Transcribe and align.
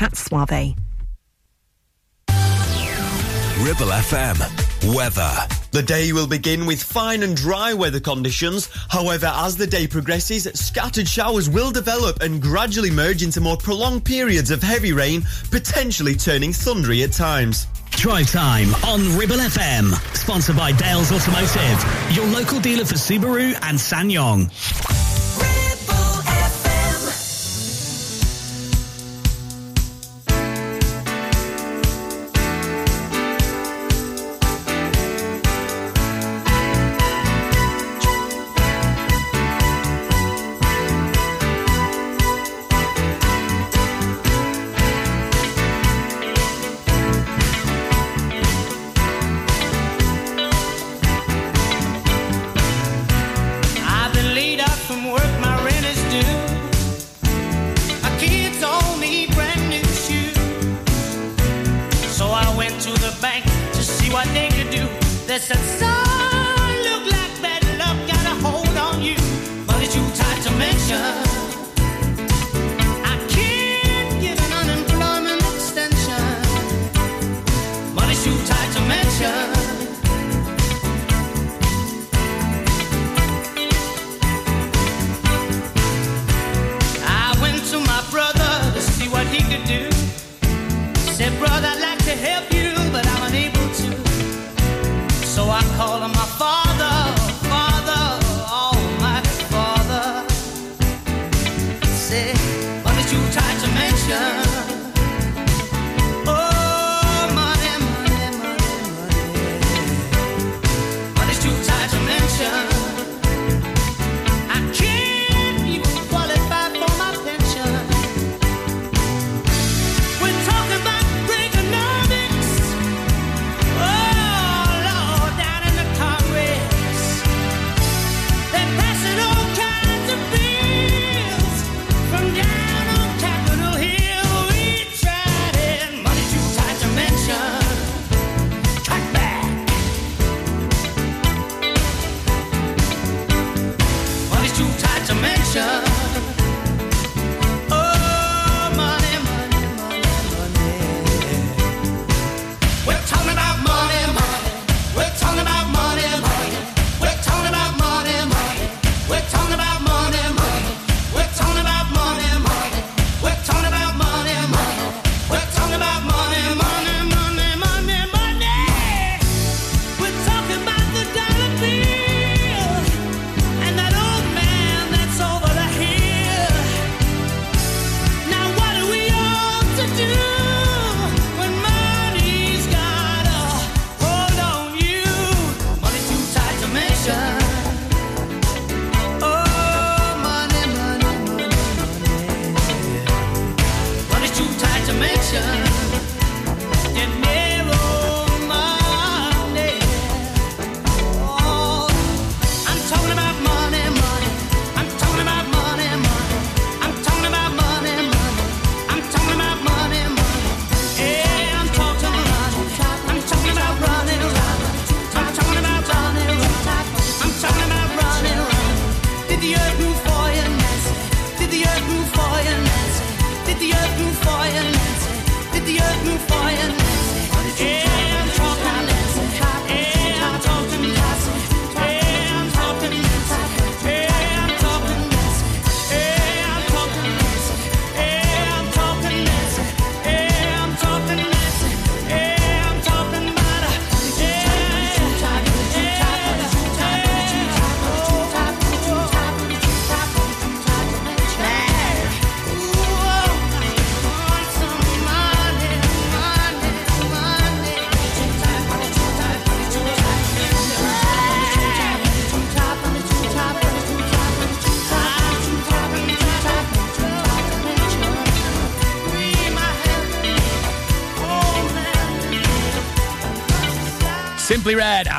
Cat 0.00 0.16
Suave. 0.16 0.74
Ribble 3.60 3.92
FM. 4.08 4.94
Weather. 4.96 5.30
The 5.72 5.82
day 5.82 6.14
will 6.14 6.26
begin 6.26 6.64
with 6.64 6.82
fine 6.82 7.22
and 7.22 7.36
dry 7.36 7.74
weather 7.74 8.00
conditions. 8.00 8.70
However, 8.88 9.26
as 9.26 9.58
the 9.58 9.66
day 9.66 9.86
progresses, 9.86 10.44
scattered 10.54 11.06
showers 11.06 11.50
will 11.50 11.70
develop 11.70 12.22
and 12.22 12.40
gradually 12.40 12.90
merge 12.90 13.22
into 13.22 13.42
more 13.42 13.58
prolonged 13.58 14.06
periods 14.06 14.50
of 14.50 14.62
heavy 14.62 14.94
rain, 14.94 15.22
potentially 15.50 16.14
turning 16.14 16.52
thundery 16.52 17.04
at 17.04 17.12
times. 17.12 17.66
Drive 17.90 18.30
time 18.32 18.74
on 18.86 19.18
Ribble 19.18 19.36
FM, 19.36 19.92
sponsored 20.16 20.56
by 20.56 20.72
Dales 20.72 21.12
Automotive, 21.12 22.16
your 22.16 22.26
local 22.28 22.58
dealer 22.58 22.86
for 22.86 22.94
Subaru 22.94 23.52
and 23.64 23.76
SsangYong. 23.76 25.09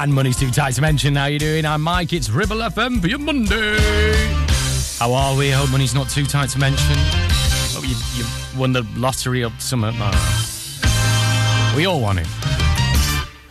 and 0.01 0.11
Money's 0.11 0.35
Too 0.35 0.49
Tight 0.49 0.73
to 0.73 0.81
Mention. 0.81 1.15
How 1.15 1.27
you 1.27 1.37
doing? 1.37 1.63
I'm 1.63 1.83
Mike. 1.83 2.11
It's 2.11 2.27
Ribble 2.27 2.57
FM 2.57 2.99
for 2.99 3.07
your 3.07 3.19
Monday. 3.19 3.77
How 4.97 5.13
are 5.13 5.37
we? 5.37 5.53
I 5.53 5.57
hope 5.57 5.69
money's 5.69 5.93
not 5.93 6.09
too 6.09 6.25
tight 6.25 6.49
to 6.49 6.59
mention. 6.59 6.95
Hope 7.75 7.87
you, 7.87 7.95
you 8.15 8.25
won 8.59 8.73
the 8.73 8.81
lottery 8.95 9.43
of 9.43 9.53
something. 9.61 9.93
Oh, 9.95 11.73
we 11.77 11.85
all 11.85 12.01
won 12.01 12.17
it. 12.17 12.27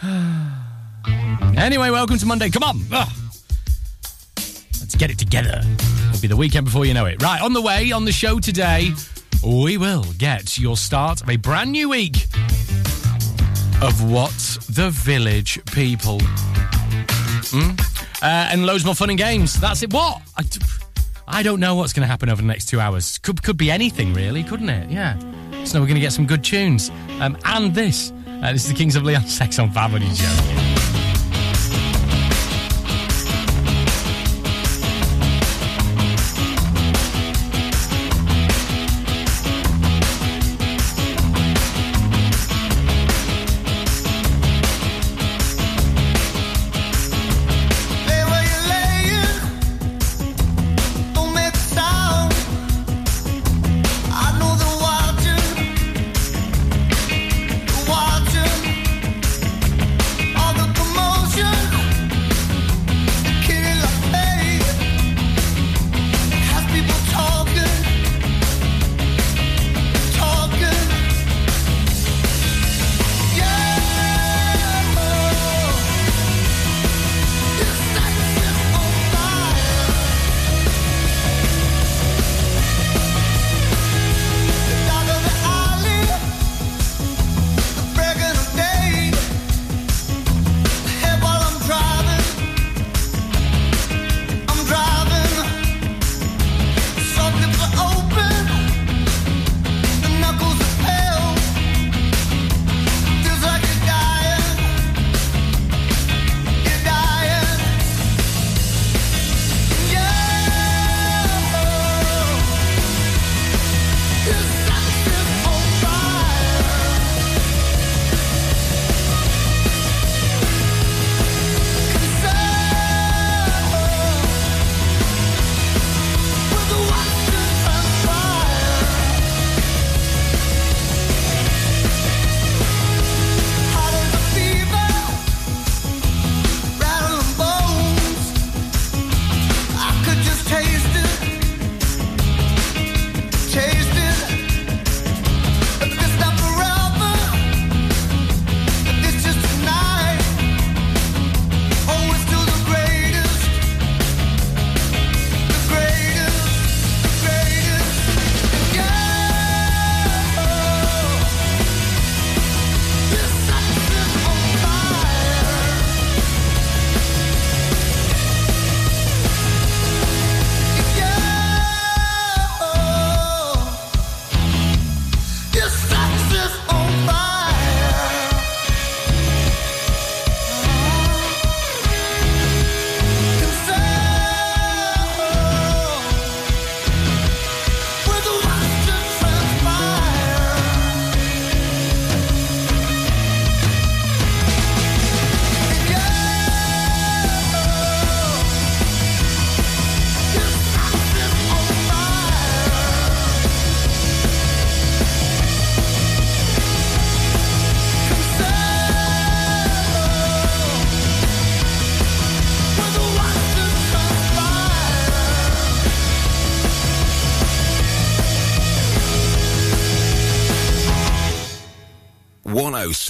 anyway, 1.57 1.91
welcome 1.91 2.19
to 2.19 2.27
Monday. 2.27 2.51
Come 2.51 2.65
on. 2.65 2.81
Ugh. 2.91 3.09
Let's 4.37 4.97
get 4.97 5.13
it 5.13 5.19
together. 5.19 5.63
It'll 6.09 6.21
be 6.21 6.27
the 6.27 6.37
weekend 6.37 6.65
before 6.65 6.85
you 6.85 6.95
know 6.95 7.07
it. 7.07 7.23
Right, 7.23 7.41
on 7.41 7.53
the 7.53 7.63
way, 7.63 7.93
on 7.93 8.05
the 8.05 8.13
show 8.13 8.41
today, 8.41 8.91
we 9.45 9.79
will 9.79 10.05
get 10.19 10.59
your 10.59 10.77
start 10.77 11.23
of 11.23 11.31
a 11.31 11.37
brand 11.37 11.71
new 11.71 11.91
week 11.91 12.27
of 13.83 14.11
what 14.11 14.30
the 14.81 14.89
Village 14.89 15.63
People. 15.73 16.19
Hmm? 16.23 17.73
Uh, 18.23 18.49
and 18.51 18.65
loads 18.65 18.83
more 18.83 18.95
fun 18.95 19.11
and 19.11 19.19
games. 19.19 19.61
That's 19.61 19.83
it. 19.83 19.93
What? 19.93 20.23
I, 20.39 20.43
I 21.29 21.43
don't 21.43 21.61
know 21.61 21.75
what's 21.75 21.93
going 21.93 22.01
to 22.01 22.07
happen 22.07 22.31
over 22.31 22.41
the 22.41 22.49
next 22.49 22.71
two 22.71 22.81
hours. 22.81 23.19
Could, 23.19 23.43
could 23.43 23.59
be 23.59 23.71
anything, 23.71 24.15
really, 24.15 24.43
couldn't 24.43 24.71
it? 24.71 24.91
Yeah. 24.91 25.19
So 25.65 25.81
we're 25.81 25.87
going 25.87 25.97
to 25.97 26.01
get 26.01 26.15
some 26.15 26.27
good 26.27 26.43
tunes. 26.43 26.91
Um, 27.21 27.37
and 27.45 27.75
this. 27.75 28.11
Uh, 28.27 28.53
this 28.53 28.65
is 28.65 28.71
the 28.71 28.75
Kings 28.75 28.97
of 28.97 29.03
Leon 29.03 29.27
Sex 29.27 29.59
on 29.59 29.71
Family 29.71 30.09
Joke. 30.15 30.70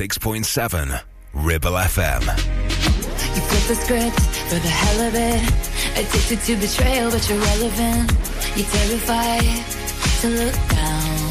106.7 0.00 1.02
Ribble 1.34 1.72
FM. 1.72 2.22
You 2.22 3.42
flip 3.42 3.64
the 3.68 3.74
script 3.74 4.20
for 4.48 4.54
the 4.54 4.72
hell 4.72 5.00
of 5.06 5.14
it. 5.14 5.42
Addicted 5.92 6.40
to 6.46 6.56
betrayal, 6.56 7.10
but 7.10 7.28
you're 7.28 7.38
relevant. 7.38 8.10
You're 8.56 8.64
to 10.22 10.28
look 10.40 10.56
down. 10.72 11.30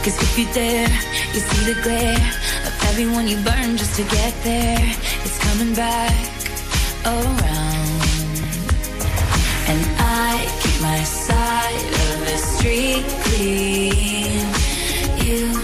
Cause 0.00 0.16
if 0.16 0.38
you 0.38 0.46
dare, 0.54 0.88
you 1.34 1.40
see 1.40 1.74
the 1.74 1.82
glare 1.82 2.16
of 2.16 2.72
everyone 2.88 3.28
you 3.28 3.36
burn 3.44 3.76
just 3.76 3.94
to 3.96 4.02
get 4.04 4.32
there. 4.44 4.80
It's 5.24 5.38
coming 5.44 5.74
back 5.74 6.14
around. 7.04 8.00
And 9.68 9.80
I 10.00 10.40
keep 10.62 10.80
my 10.80 11.02
side 11.02 11.84
of 12.08 12.16
the 12.24 12.38
street 12.38 13.04
clean. 13.24 14.24
You 15.26 15.63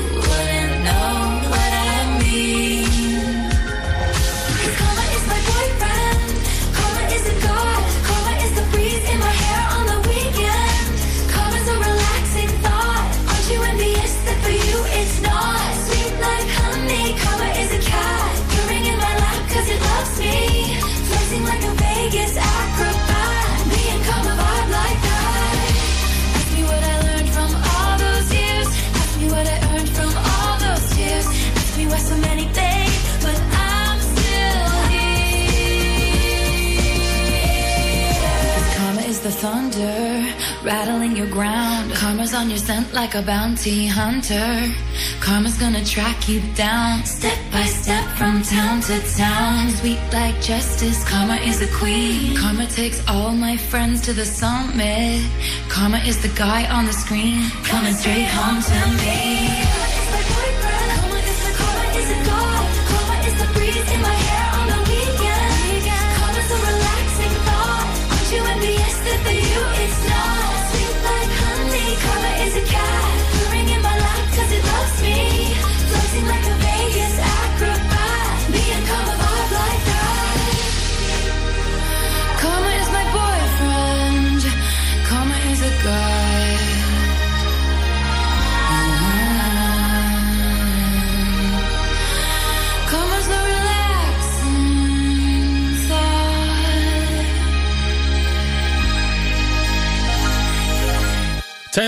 On 42.33 42.49
your 42.49 42.59
scent 42.59 42.93
like 42.93 43.13
a 43.13 43.21
bounty 43.21 43.85
hunter. 43.87 44.73
Karma's 45.19 45.57
gonna 45.57 45.83
track 45.83 46.29
you 46.29 46.39
down, 46.55 47.03
step 47.03 47.37
by 47.51 47.63
step 47.65 48.05
from 48.17 48.41
town 48.41 48.79
to 48.81 48.99
town. 49.17 49.69
Sweet 49.71 49.99
like 50.13 50.39
justice, 50.41 51.03
karma 51.03 51.35
is 51.35 51.61
a 51.61 51.67
queen. 51.77 52.37
Karma 52.37 52.67
takes 52.67 53.05
all 53.09 53.33
my 53.33 53.57
friends 53.57 53.99
to 54.01 54.13
the 54.13 54.25
summit. 54.25 55.21
Karma 55.67 55.97
is 55.99 56.21
the 56.21 56.29
guy 56.29 56.69
on 56.71 56.85
the 56.85 56.93
screen, 56.93 57.49
coming 57.63 57.93
straight 57.93 58.27
home 58.27 58.61
to 58.61 58.79
me. 59.03 59.60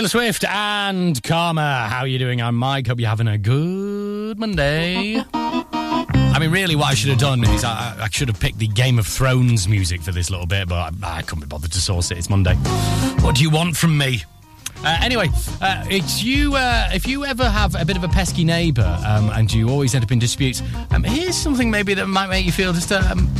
Taylor 0.03 0.09
Swift 0.09 0.43
and 0.43 1.23
Karma. 1.23 1.87
How 1.87 1.99
are 1.99 2.07
you 2.07 2.19
doing? 2.19 2.41
I'm 2.41 2.55
Mike. 2.55 2.87
Hope 2.87 2.99
you're 2.99 3.07
having 3.07 3.29
a 3.29 3.37
good 3.37 4.37
Monday. 4.37 5.23
I 5.33 6.37
mean, 6.41 6.51
really, 6.51 6.75
what 6.75 6.87
I 6.87 6.93
should 6.93 7.11
have 7.11 7.19
done 7.19 7.41
is 7.45 7.63
I, 7.63 7.95
I 7.97 8.09
should 8.09 8.27
have 8.27 8.37
picked 8.37 8.57
the 8.57 8.67
Game 8.67 8.99
of 8.99 9.07
Thrones 9.07 9.65
music 9.69 10.01
for 10.01 10.11
this 10.11 10.29
little 10.29 10.45
bit, 10.45 10.67
but 10.67 10.93
I, 11.01 11.19
I 11.19 11.21
couldn't 11.21 11.39
be 11.39 11.47
bothered 11.47 11.71
to 11.71 11.79
source 11.79 12.11
it. 12.11 12.17
It's 12.17 12.29
Monday. 12.29 12.55
What 13.21 13.35
do 13.35 13.43
you 13.43 13.49
want 13.49 13.77
from 13.77 13.97
me? 13.97 14.25
Uh, 14.83 14.97
anyway, 15.01 15.29
uh, 15.61 15.85
it's 15.89 16.21
you. 16.21 16.53
Uh, 16.53 16.89
if 16.93 17.07
you 17.07 17.23
ever 17.23 17.49
have 17.49 17.73
a 17.73 17.85
bit 17.85 17.95
of 17.95 18.03
a 18.03 18.09
pesky 18.09 18.43
neighbour 18.43 18.99
um, 19.07 19.29
and 19.29 19.53
you 19.53 19.69
always 19.69 19.95
end 19.95 20.03
up 20.03 20.11
in 20.11 20.19
disputes, 20.19 20.61
um, 20.91 21.05
here's 21.05 21.37
something 21.37 21.71
maybe 21.71 21.93
that 21.93 22.07
might 22.07 22.27
make 22.27 22.45
you 22.45 22.51
feel 22.51 22.73
just 22.73 22.91
um, 22.91 23.33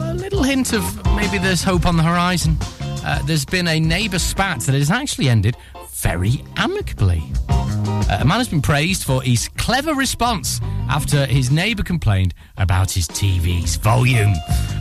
a 0.00 0.14
little 0.14 0.44
hint 0.44 0.72
of 0.72 1.06
maybe 1.16 1.38
there's 1.38 1.64
hope 1.64 1.86
on 1.86 1.96
the 1.96 2.04
horizon. 2.04 2.56
Uh, 3.04 3.20
there's 3.24 3.44
been 3.44 3.66
a 3.66 3.80
neighbour 3.80 4.20
spat 4.20 4.60
that 4.60 4.76
has 4.76 4.92
actually 4.92 5.28
ended 5.28 5.56
very 5.98 6.44
amicably. 6.56 7.22
Uh, 7.48 8.18
a 8.20 8.24
man 8.24 8.38
has 8.38 8.48
been 8.48 8.62
praised 8.62 9.04
for 9.04 9.20
his 9.20 9.48
clever 9.56 9.94
response 9.94 10.60
after 10.88 11.26
his 11.26 11.50
neighbour 11.50 11.82
complained 11.82 12.34
about 12.56 12.90
his 12.90 13.08
TV's 13.08 13.76
volume. 13.76 14.32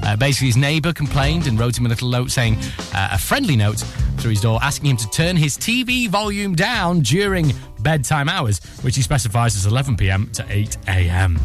Uh, 0.04 0.16
basically, 0.16 0.48
his 0.48 0.58
neighbour 0.58 0.94
complained 0.94 1.48
and 1.48 1.60
wrote 1.60 1.78
him 1.78 1.86
a 1.86 1.90
little 1.90 2.10
note 2.10 2.30
saying, 2.30 2.56
uh, 2.94 3.10
a 3.14 3.18
friendly 3.18 3.56
note 3.56 3.80
through 4.18 4.30
his 4.30 4.42
door, 4.42 4.60
asking 4.62 4.92
him 4.92 4.98
to 4.98 5.10
turn 5.10 5.36
his 5.36 5.58
TV 5.58 6.08
volume 6.08 6.56
down 6.56 7.02
during 7.02 7.52
bedtime 7.80 8.30
hours, 8.30 8.60
which 8.84 8.96
he 8.96 9.02
specifies 9.02 9.56
as 9.56 9.66
11 9.66 9.98
pm 9.98 10.30
to 10.32 10.46
8 10.48 10.78
am. 10.88 11.40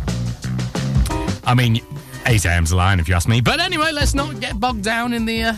I 1.45 1.55
mean, 1.55 1.81
8 2.27 2.47
am's 2.47 2.73
a 2.73 2.77
line 2.77 3.01
if 3.01 3.09
you 3.09 3.15
ask 3.15 3.29
me. 3.29 3.41
But 3.41 3.59
anyway, 3.59 3.91
let's 3.93 4.15
not 4.15 4.39
get 4.39 4.61
bogged 4.61 4.85
down 4.85 5.13
in 5.15 5.25
the 5.25 5.43
uh, 5.45 5.55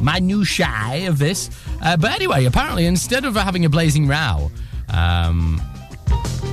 minutiae 0.00 1.08
of 1.08 1.18
this. 1.18 1.50
Uh, 1.82 1.96
but 1.96 2.12
anyway, 2.12 2.44
apparently, 2.44 2.86
instead 2.86 3.24
of 3.24 3.34
having 3.34 3.64
a 3.64 3.68
blazing 3.68 4.06
row, 4.06 4.50
um, 4.92 5.60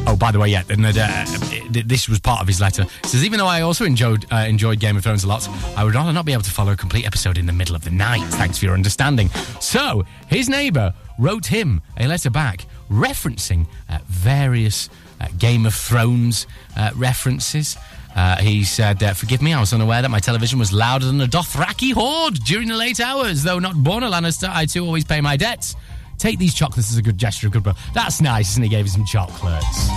Oh, 0.06 0.18
by 0.18 0.32
the 0.32 0.40
way, 0.40 0.50
yeah, 0.50 0.64
and, 0.70 0.86
uh, 0.86 1.26
this 1.72 2.10
was 2.10 2.20
part 2.20 2.42
of 2.42 2.48
his 2.48 2.60
letter. 2.60 2.82
It 2.82 3.06
says, 3.06 3.24
even 3.24 3.40
though 3.40 3.48
I 3.48 3.62
also 3.62 3.86
enjoyed 3.86 4.26
uh, 4.32 4.46
enjoyed 4.48 4.80
Game 4.80 4.98
of 4.98 5.04
Thrones 5.04 5.24
a 5.24 5.28
lot, 5.28 5.48
I 5.78 5.84
would 5.86 5.96
rather 5.96 6.12
not 6.12 6.26
be 6.26 6.34
able 6.34 6.44
to 6.44 6.52
follow 6.52 6.74
a 6.74 6.76
complete 6.76 7.06
episode 7.06 7.38
in 7.38 7.46
the 7.46 7.54
middle 7.54 7.74
of 7.74 7.86
the 7.86 7.90
night. 7.90 8.22
Thanks 8.34 8.58
for 8.58 8.66
your 8.66 8.74
understanding. 8.74 9.30
So, 9.62 10.04
his 10.28 10.50
neighbour 10.50 10.94
wrote 11.18 11.46
him 11.46 11.82
a 11.98 12.08
letter 12.08 12.30
back 12.30 12.66
referencing 12.92 13.66
uh, 13.90 14.00
various 14.08 14.90
uh, 15.22 15.28
Game 15.38 15.66
of 15.66 15.74
Thrones 15.74 16.48
uh, 16.76 16.92
references. 16.96 17.78
Uh, 18.15 18.38
he 18.38 18.63
said, 18.63 19.01
uh, 19.01 19.13
Forgive 19.13 19.41
me, 19.41 19.53
I 19.53 19.60
was 19.60 19.74
unaware 19.74 20.01
that 20.01 20.12
my 20.12 20.20
television 20.20 20.60
was 20.60 20.72
louder 20.72 21.05
than 21.05 21.20
a 21.22 21.27
Dothraki 21.27 21.93
horde 21.93 22.36
during 22.43 22.67
the 22.67 22.75
late 22.75 23.00
hours. 23.00 23.43
Though 23.43 23.60
not 23.60 23.75
born 23.75 24.03
a 24.03 24.10
Lannister, 24.10 24.50
I 24.50 24.65
too 24.65 24.86
always 24.86 25.03
pay 25.03 25.20
my 25.22 25.36
debts. 25.36 25.75
Take 26.20 26.38
these 26.38 26.53
chocolates 26.53 26.91
as 26.91 26.98
a 26.98 27.01
good 27.01 27.17
gesture 27.17 27.48
of 27.48 27.53
goodwill. 27.53 27.75
That's 27.93 28.22
nice, 28.22 28.51
isn't 28.51 28.63
it? 28.63 28.67
He 28.67 28.70
gave 28.70 28.86
him 28.86 28.91
some 28.91 29.05
chocolates. 29.05 29.88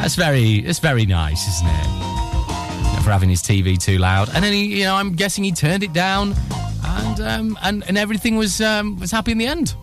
That's 0.00 0.16
very, 0.16 0.56
it's 0.56 0.80
very 0.80 1.06
nice, 1.06 1.46
isn't 1.48 1.68
it? 1.68 3.02
For 3.02 3.10
having 3.10 3.28
his 3.30 3.42
TV 3.42 3.78
too 3.78 3.98
loud, 3.98 4.28
and 4.34 4.44
then 4.44 4.52
he, 4.52 4.80
you 4.80 4.84
know, 4.84 4.96
I'm 4.96 5.14
guessing 5.14 5.44
he 5.44 5.52
turned 5.52 5.82
it 5.82 5.92
down, 5.92 6.34
and 6.84 7.20
um, 7.20 7.58
and 7.62 7.82
and 7.88 7.96
everything 7.96 8.36
was 8.36 8.60
um, 8.60 8.98
was 8.98 9.10
happy 9.10 9.32
in 9.32 9.38
the 9.38 9.46
end. 9.46 9.74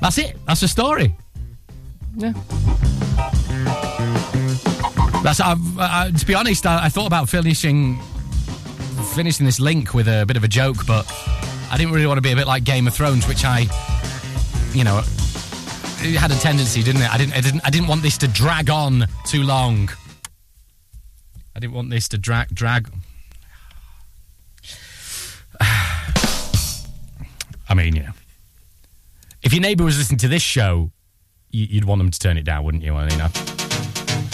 That's 0.00 0.18
it. 0.18 0.36
That's 0.46 0.60
the 0.60 0.68
story. 0.68 1.14
Yeah. 2.16 2.32
That's. 5.22 5.40
Uh, 5.40 5.56
uh, 5.78 6.10
to 6.10 6.26
be 6.26 6.34
honest, 6.34 6.66
I, 6.66 6.86
I 6.86 6.88
thought 6.88 7.06
about 7.06 7.28
finishing 7.28 8.00
finishing 9.14 9.44
this 9.44 9.60
link 9.60 9.92
with 9.92 10.08
a 10.08 10.24
bit 10.26 10.36
of 10.36 10.44
a 10.44 10.48
joke, 10.48 10.86
but 10.86 11.10
I 11.70 11.76
didn't 11.76 11.92
really 11.92 12.06
want 12.06 12.18
to 12.18 12.22
be 12.22 12.32
a 12.32 12.36
bit 12.36 12.46
like 12.46 12.64
Game 12.64 12.86
of 12.86 12.94
Thrones, 12.94 13.28
which 13.28 13.44
I, 13.44 13.66
you 14.72 14.84
know, 14.84 15.02
it 16.02 16.16
had 16.16 16.30
a 16.30 16.36
tendency, 16.36 16.82
didn't 16.82 17.02
it? 17.02 17.12
I 17.12 17.18
didn't. 17.18 17.36
I 17.36 17.40
didn't. 17.40 17.60
I 17.64 17.70
didn't 17.70 17.88
want 17.88 18.02
this 18.02 18.18
to 18.18 18.28
drag 18.28 18.70
on 18.70 19.06
too 19.26 19.42
long. 19.42 19.90
I 21.54 21.60
didn't 21.60 21.74
want 21.74 21.90
this 21.90 22.08
to 22.08 22.18
drag 22.18 22.54
drag. 22.54 22.88
I 25.60 27.74
mean, 27.74 27.94
know, 27.94 28.12
if 29.42 29.52
your 29.52 29.60
neighbour 29.60 29.84
was 29.84 29.98
listening 29.98 30.18
to 30.18 30.28
this 30.28 30.42
show, 30.42 30.90
you, 31.50 31.66
you'd 31.66 31.84
want 31.84 31.98
them 31.98 32.10
to 32.10 32.18
turn 32.18 32.38
it 32.38 32.44
down, 32.44 32.64
wouldn't 32.64 32.82
you? 32.82 32.94
I 32.94 33.08
mean, 33.08 33.20
I, 33.20 33.30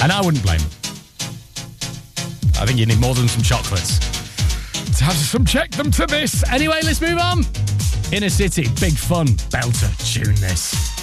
and 0.03 0.13
I 0.13 0.21
wouldn't 0.21 0.43
blame 0.43 0.59
them. 0.59 0.71
I 2.59 2.65
think 2.65 2.79
you 2.79 2.87
need 2.87 3.01
more 3.01 3.15
than 3.15 3.29
some 3.29 3.43
chocolates. 3.43 3.99
To 4.99 5.05
have 5.05 5.15
some 5.15 5.45
check 5.45 5.71
them 5.73 5.91
to 5.93 6.07
this. 6.07 6.43
Anyway, 6.51 6.81
let's 6.83 7.01
move 7.01 7.19
on. 7.19 7.45
Inner 8.13 8.31
City, 8.31 8.69
big 8.81 8.95
fun, 8.95 9.27
belter, 9.51 9.91
tune 10.13 10.35
this. 10.37 10.95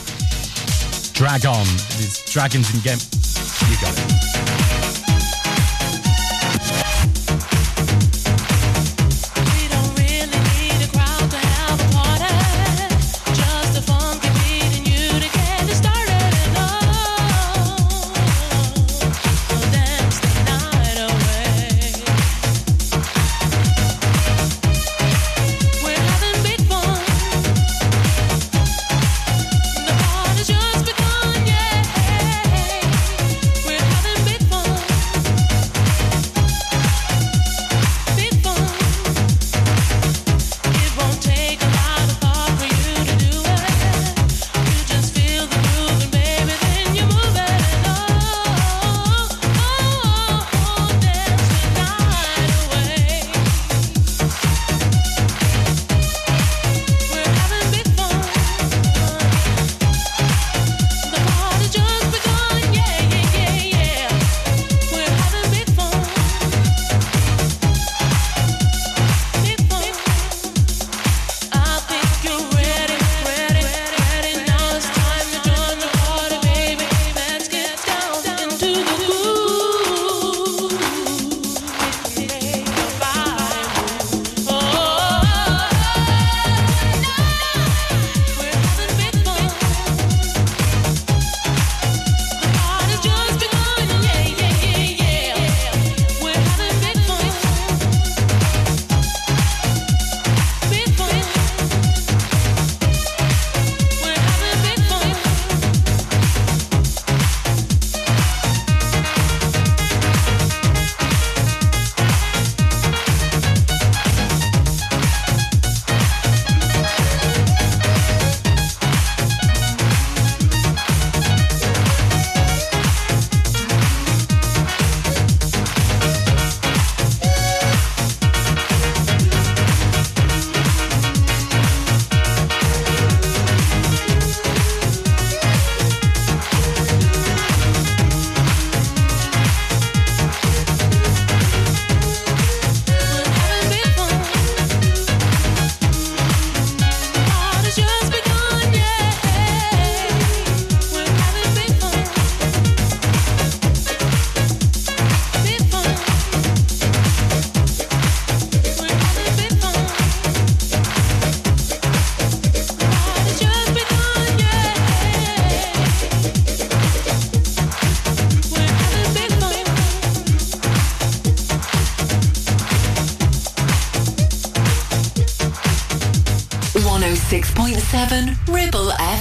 Drag 1.13 1.45
on. 1.45 1.67
It's 2.01 2.31
dragons 2.31 2.73
and 2.73 2.83
game. 2.83 2.97
You 3.69 3.77
got 3.81 3.93
it. 3.95 4.62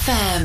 FM. 0.04 0.41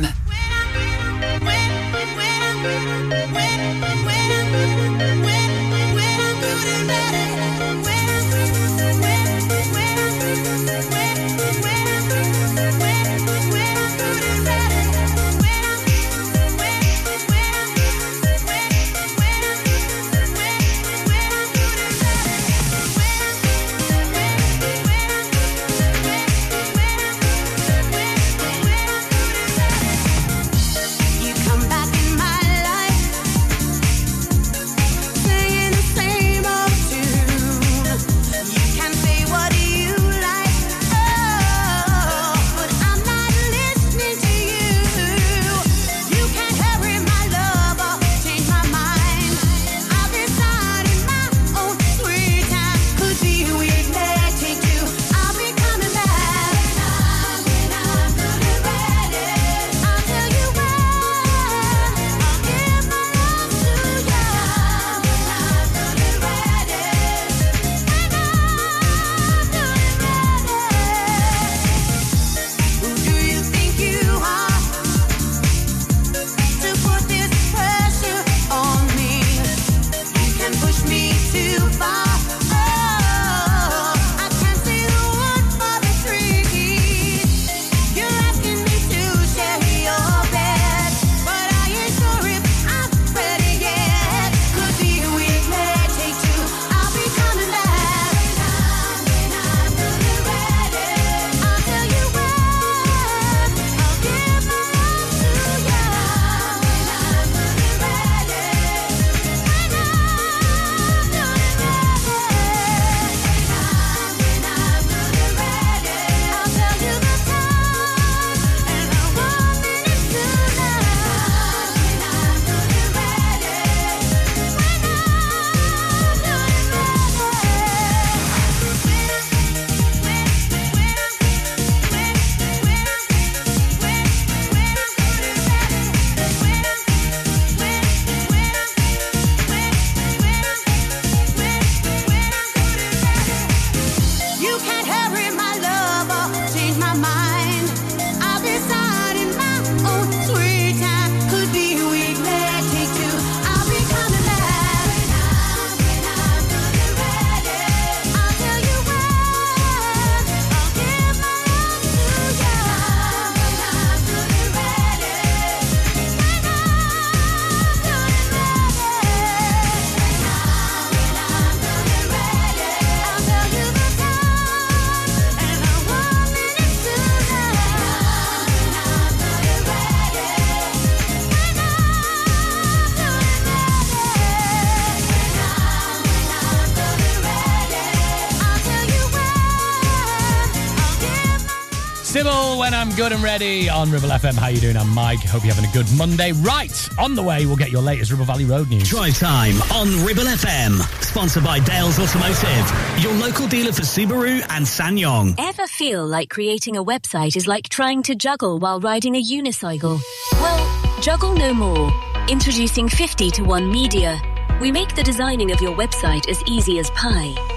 Good 193.07 193.13
and 193.13 193.23
ready 193.23 193.69
on 193.69 193.89
Ribble 193.89 194.09
FM. 194.09 194.33
How 194.33 194.47
you 194.47 194.59
doing? 194.59 194.75
I'm 194.75 194.93
Mike. 194.93 195.19
Hope 195.19 195.45
you're 195.45 195.53
having 195.53 195.69
a 195.69 195.73
good 195.73 195.87
Monday. 195.97 196.33
Right, 196.33 196.89
on 196.99 197.15
the 197.15 197.23
way, 197.23 197.45
we'll 197.45 197.55
get 197.55 197.71
your 197.71 197.81
latest 197.81 198.11
Ribble 198.11 198.25
Valley 198.25 198.43
Road 198.43 198.69
news. 198.69 198.89
Drive 198.89 199.17
time 199.17 199.55
on 199.71 200.05
Ribble 200.05 200.25
FM. 200.25 200.81
Sponsored 201.01 201.45
by 201.45 201.61
Dales 201.61 201.97
Automotive, 201.99 203.01
your 203.01 203.13
local 203.13 203.47
dealer 203.47 203.71
for 203.71 203.83
Subaru 203.83 204.45
and 204.49 204.65
SsangYong. 204.65 205.35
Ever 205.37 205.67
feel 205.67 206.05
like 206.05 206.29
creating 206.29 206.75
a 206.75 206.83
website 206.83 207.37
is 207.37 207.47
like 207.47 207.69
trying 207.69 208.03
to 208.03 208.13
juggle 208.13 208.59
while 208.59 208.81
riding 208.81 209.15
a 209.15 209.23
unicycle? 209.23 210.01
Well, 210.33 210.99
juggle 211.01 211.33
no 211.33 211.53
more. 211.53 211.89
Introducing 212.27 212.89
50 212.89 213.31
to 213.31 213.43
1 213.43 213.71
Media. 213.71 214.19
We 214.59 214.69
make 214.69 214.95
the 214.95 215.03
designing 215.03 215.51
of 215.53 215.61
your 215.61 215.77
website 215.77 216.27
as 216.27 216.43
easy 216.45 216.77
as 216.79 216.89
pie. 216.89 217.56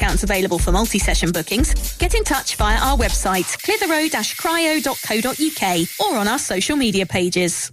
discounts 0.01 0.23
available 0.23 0.57
for 0.57 0.71
multi-session 0.71 1.31
bookings. 1.31 1.95
Get 1.97 2.15
in 2.15 2.23
touch 2.23 2.55
via 2.55 2.79
our 2.79 2.97
website, 2.97 3.45
clitheroe-cryo.co.uk 3.61 5.87
or 5.99 6.17
on 6.17 6.27
our 6.27 6.39
social 6.39 6.75
media 6.75 7.05
pages. 7.05 7.71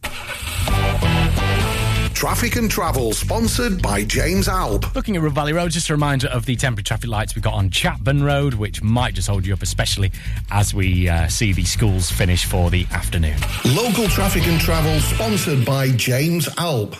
Traffic 2.12 2.56
and 2.56 2.70
Travel, 2.70 3.12
sponsored 3.12 3.80
by 3.80 4.04
James 4.04 4.48
Alb. 4.48 4.84
Looking 4.94 5.16
at 5.16 5.22
Ribble 5.22 5.36
Valley 5.36 5.54
Road, 5.54 5.70
just 5.70 5.88
a 5.88 5.94
reminder 5.94 6.26
of 6.28 6.44
the 6.46 6.56
temporary 6.56 6.82
traffic 6.82 7.08
lights 7.08 7.36
we 7.36 7.40
got 7.40 7.54
on 7.54 7.70
Chapman 7.70 8.24
Road, 8.24 8.54
which 8.54 8.82
might 8.82 9.14
just 9.14 9.28
hold 9.28 9.46
you 9.46 9.54
up, 9.54 9.62
especially 9.62 10.10
as 10.50 10.74
we 10.74 11.08
uh, 11.08 11.28
see 11.28 11.52
the 11.52 11.64
schools 11.64 12.10
finish 12.10 12.44
for 12.44 12.70
the 12.70 12.84
afternoon. 12.92 13.36
Local 13.64 14.08
Traffic 14.08 14.48
and 14.48 14.60
Travel, 14.60 14.98
sponsored 15.00 15.64
by 15.64 15.92
James 15.92 16.48
Alb. 16.58 16.96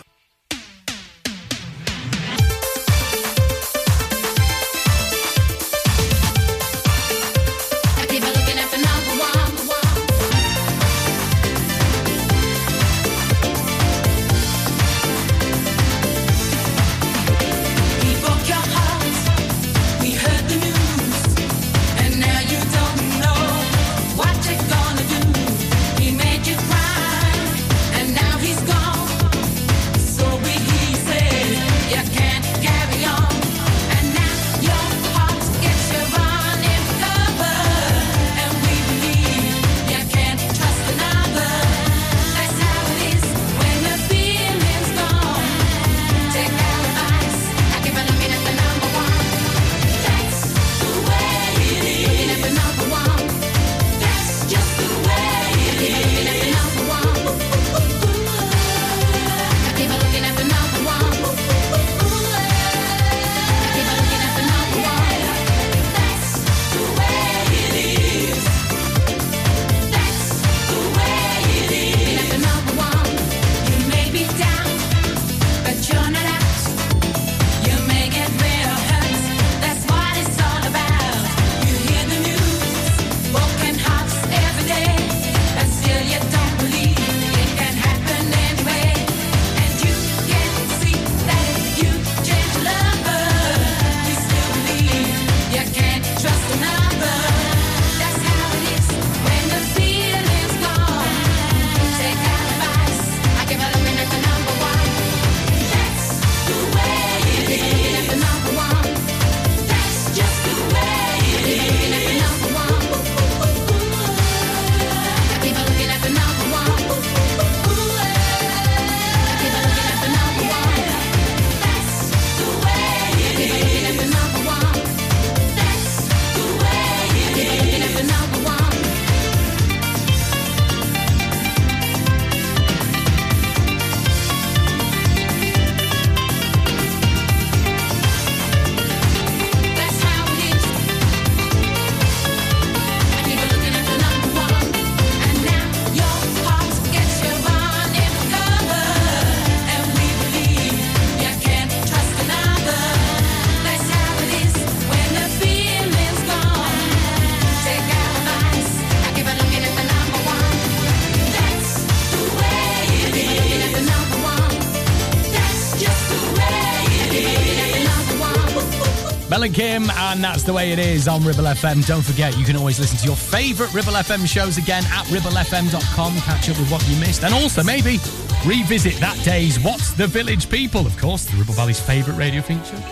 Kim, 169.47 169.89
and 169.91 170.21
that's 170.21 170.43
the 170.43 170.51
way 170.51 170.73
it 170.73 170.79
is 170.79 171.07
on 171.07 171.23
Ribble 171.23 171.45
FM. 171.45 171.85
Don't 171.87 172.03
forget, 172.03 172.37
you 172.37 172.43
can 172.43 172.57
always 172.57 172.79
listen 172.79 172.97
to 172.97 173.05
your 173.05 173.15
favourite 173.15 173.73
Ribble 173.73 173.93
FM 173.93 174.27
shows 174.27 174.57
again 174.57 174.83
at 174.87 175.05
ribblefm.com. 175.05 176.15
Catch 176.17 176.49
up 176.49 176.59
with 176.59 176.69
what 176.69 176.85
you 176.89 176.99
missed, 176.99 177.23
and 177.23 177.33
also 177.33 177.63
maybe 177.63 177.99
revisit 178.45 178.95
that 178.95 179.17
day's 179.23 179.57
What's 179.59 179.93
the 179.93 180.07
Village 180.07 180.49
People, 180.49 180.85
of 180.85 180.97
course, 180.97 181.23
the 181.25 181.37
Ribble 181.37 181.53
Valley's 181.53 181.79
favourite 181.79 182.17
radio 182.17 182.41
feature. 182.41 182.83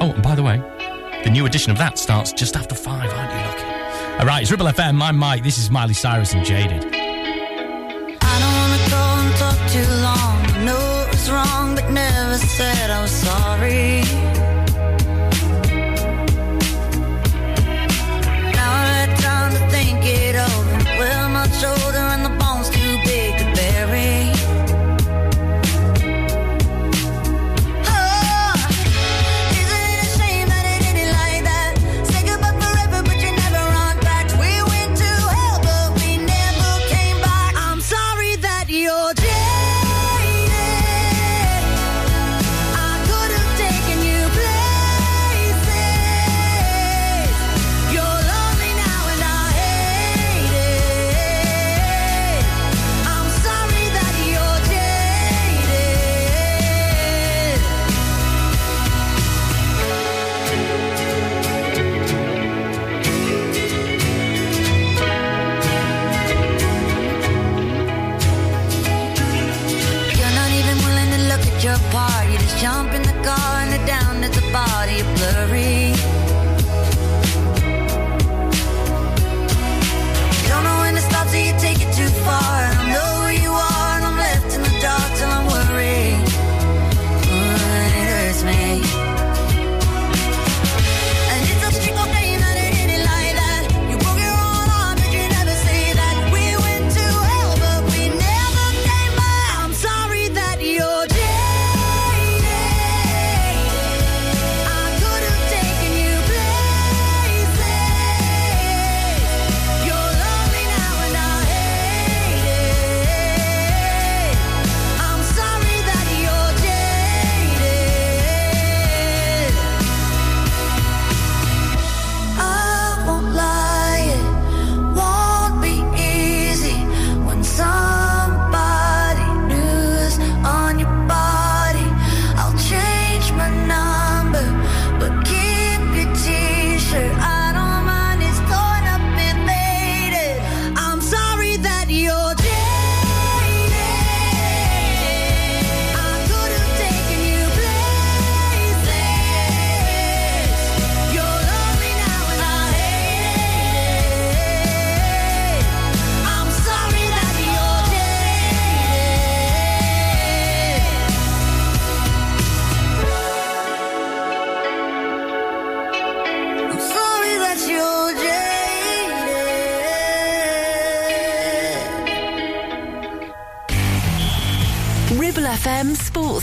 Oh, 0.00 0.10
and 0.12 0.22
by 0.22 0.34
the 0.34 0.42
way, 0.42 0.58
the 1.24 1.30
new 1.30 1.46
edition 1.46 1.72
of 1.72 1.78
that 1.78 1.98
starts 1.98 2.34
just 2.34 2.54
after 2.54 2.74
five, 2.74 3.10
aren't 3.10 3.32
you 3.32 3.38
lucky? 3.38 4.18
All 4.20 4.26
right, 4.26 4.42
it's 4.42 4.50
Ribble 4.50 4.66
FM. 4.66 5.00
I'm 5.00 5.16
Mike. 5.16 5.42
This 5.42 5.56
is 5.56 5.70
Miley 5.70 5.94
Cyrus 5.94 6.34
and 6.34 6.44
Jaded. 6.44 6.84
I 6.84 8.38
don't 8.40 8.56
wanna 8.58 8.90
go 8.90 9.04
and 9.22 9.36
talk 9.36 9.70
too 9.70 9.88
long. 10.02 10.44
I 10.54 10.64
know 10.64 11.04
it 11.06 11.12
was 11.12 11.30
wrong, 11.30 11.74
but 11.74 11.90
never 11.90 12.36
said 12.36 12.90
I 12.90 13.00
was 13.00 13.10
sorry. 13.10 14.31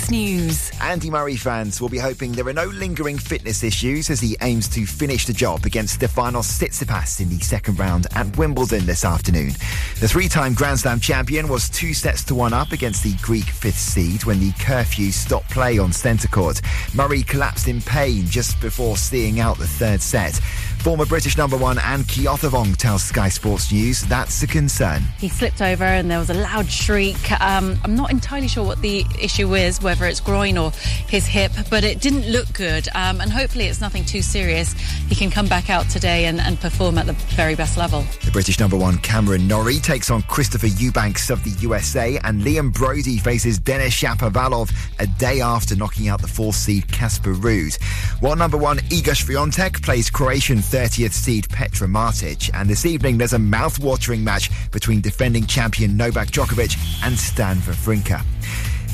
News. 0.09 0.71
Andy 0.81 1.09
Murray 1.09 1.35
fans 1.35 1.79
will 1.79 1.89
be 1.89 1.97
hoping 1.97 2.31
there 2.31 2.47
are 2.47 2.53
no 2.53 2.65
lingering 2.65 3.17
fitness 3.17 3.63
issues 3.63 4.09
as 4.09 4.19
he 4.19 4.35
aims 4.41 4.67
to 4.69 4.85
finish 4.85 5.25
the 5.25 5.33
job 5.33 5.65
against 5.65 5.99
Stefanos 5.99 6.59
Tsitsipas 6.59 7.19
in 7.19 7.29
the 7.29 7.39
second 7.39 7.77
round 7.77 8.07
at 8.15 8.37
Wimbledon 8.37 8.85
this 8.85 9.05
afternoon. 9.05 9.51
The 9.99 10.07
three-time 10.07 10.53
Grand 10.53 10.79
Slam 10.79 10.99
champion 10.99 11.47
was 11.47 11.69
two 11.69 11.93
sets 11.93 12.23
to 12.25 12.35
one 12.35 12.53
up 12.53 12.71
against 12.71 13.03
the 13.03 13.13
Greek 13.21 13.45
fifth 13.45 13.77
seed 13.77 14.23
when 14.23 14.39
the 14.39 14.51
curfew 14.59 15.11
stopped 15.11 15.51
play 15.51 15.77
on 15.77 15.93
centre 15.93 16.27
court. 16.27 16.61
Murray 16.95 17.23
collapsed 17.23 17.67
in 17.67 17.81
pain 17.81 18.25
just 18.25 18.59
before 18.61 18.97
seeing 18.97 19.39
out 19.39 19.57
the 19.57 19.67
third 19.67 20.01
set. 20.01 20.39
Former 20.79 21.05
British 21.05 21.35
number 21.35 21.57
one 21.57 21.77
Anne 21.77 22.03
Keothavong 22.03 22.77
tells 22.77 23.03
Sky 23.03 23.27
Sports 23.27 23.69
News 23.69 24.01
that's 24.03 24.41
a 24.43 24.47
concern. 24.47 25.01
He 25.17 25.27
slipped 25.27 25.61
over 25.61 25.83
and 25.83 26.09
there 26.09 26.19
was 26.19 26.29
a 26.29 26.33
loud 26.33 26.67
shriek. 26.69 27.31
Um, 27.41 27.77
I'm 27.83 27.95
not 27.95 28.11
entirely 28.11 28.47
sure 28.47 28.63
what 28.63 28.81
the 28.81 29.05
issue 29.21 29.53
is, 29.55 29.81
whether 29.81 30.05
it's 30.05 30.21
groin 30.21 30.57
or 30.57 30.71
his 30.71 31.25
hip, 31.25 31.51
but 31.69 31.83
it 31.83 31.99
didn't 31.99 32.31
look 32.31 32.51
good. 32.53 32.87
Um, 32.95 33.19
and 33.19 33.29
hopefully 33.29 33.65
it's 33.65 33.81
nothing 33.81 34.05
too 34.05 34.21
serious. 34.21 34.71
He 35.09 35.15
can 35.15 35.29
come 35.29 35.47
back 35.47 35.69
out 35.69 35.89
today 35.89 36.25
and, 36.25 36.39
and 36.39 36.57
perform 36.59 36.97
at 36.97 37.07
the 37.07 37.13
very 37.35 37.55
best 37.55 37.75
level. 37.75 38.05
The 38.23 38.31
British 38.31 38.57
number 38.57 38.77
one 38.77 38.99
Cameron 38.99 39.49
Norrie 39.49 39.79
takes 39.79 40.09
on 40.09 40.21
Christopher 40.23 40.67
Eubanks 40.67 41.29
of 41.29 41.43
the 41.43 41.51
USA, 41.61 42.17
and 42.23 42.41
Liam 42.41 42.73
Broady 42.73 43.17
faces 43.17 43.59
Denis 43.59 43.93
Shapovalov 43.93 44.71
a 44.99 45.07
day 45.07 45.41
after 45.41 45.75
knocking 45.75 46.07
out 46.07 46.21
the 46.21 46.27
fourth 46.27 46.55
seed 46.55 46.89
Casper 46.89 47.33
Ruud. 47.33 47.81
While 48.21 48.37
number 48.37 48.57
one 48.57 48.77
Iga 48.77 49.13
Swiatek 49.13 49.83
plays 49.83 50.09
Croatian 50.09 50.61
30th 50.69 51.13
seed 51.13 51.49
Petra 51.49 51.87
Martic, 51.87 52.51
and 52.53 52.69
this 52.69 52.85
evening 52.85 53.17
there's 53.17 53.33
a 53.33 53.39
mouth-watering 53.39 54.23
match 54.23 54.51
between 54.69 55.01
defending 55.01 55.47
champion 55.47 55.97
Novak 55.97 56.27
Djokovic 56.27 56.77
and 57.03 57.17
Stan 57.17 57.57
Wawrinka. 57.57 58.23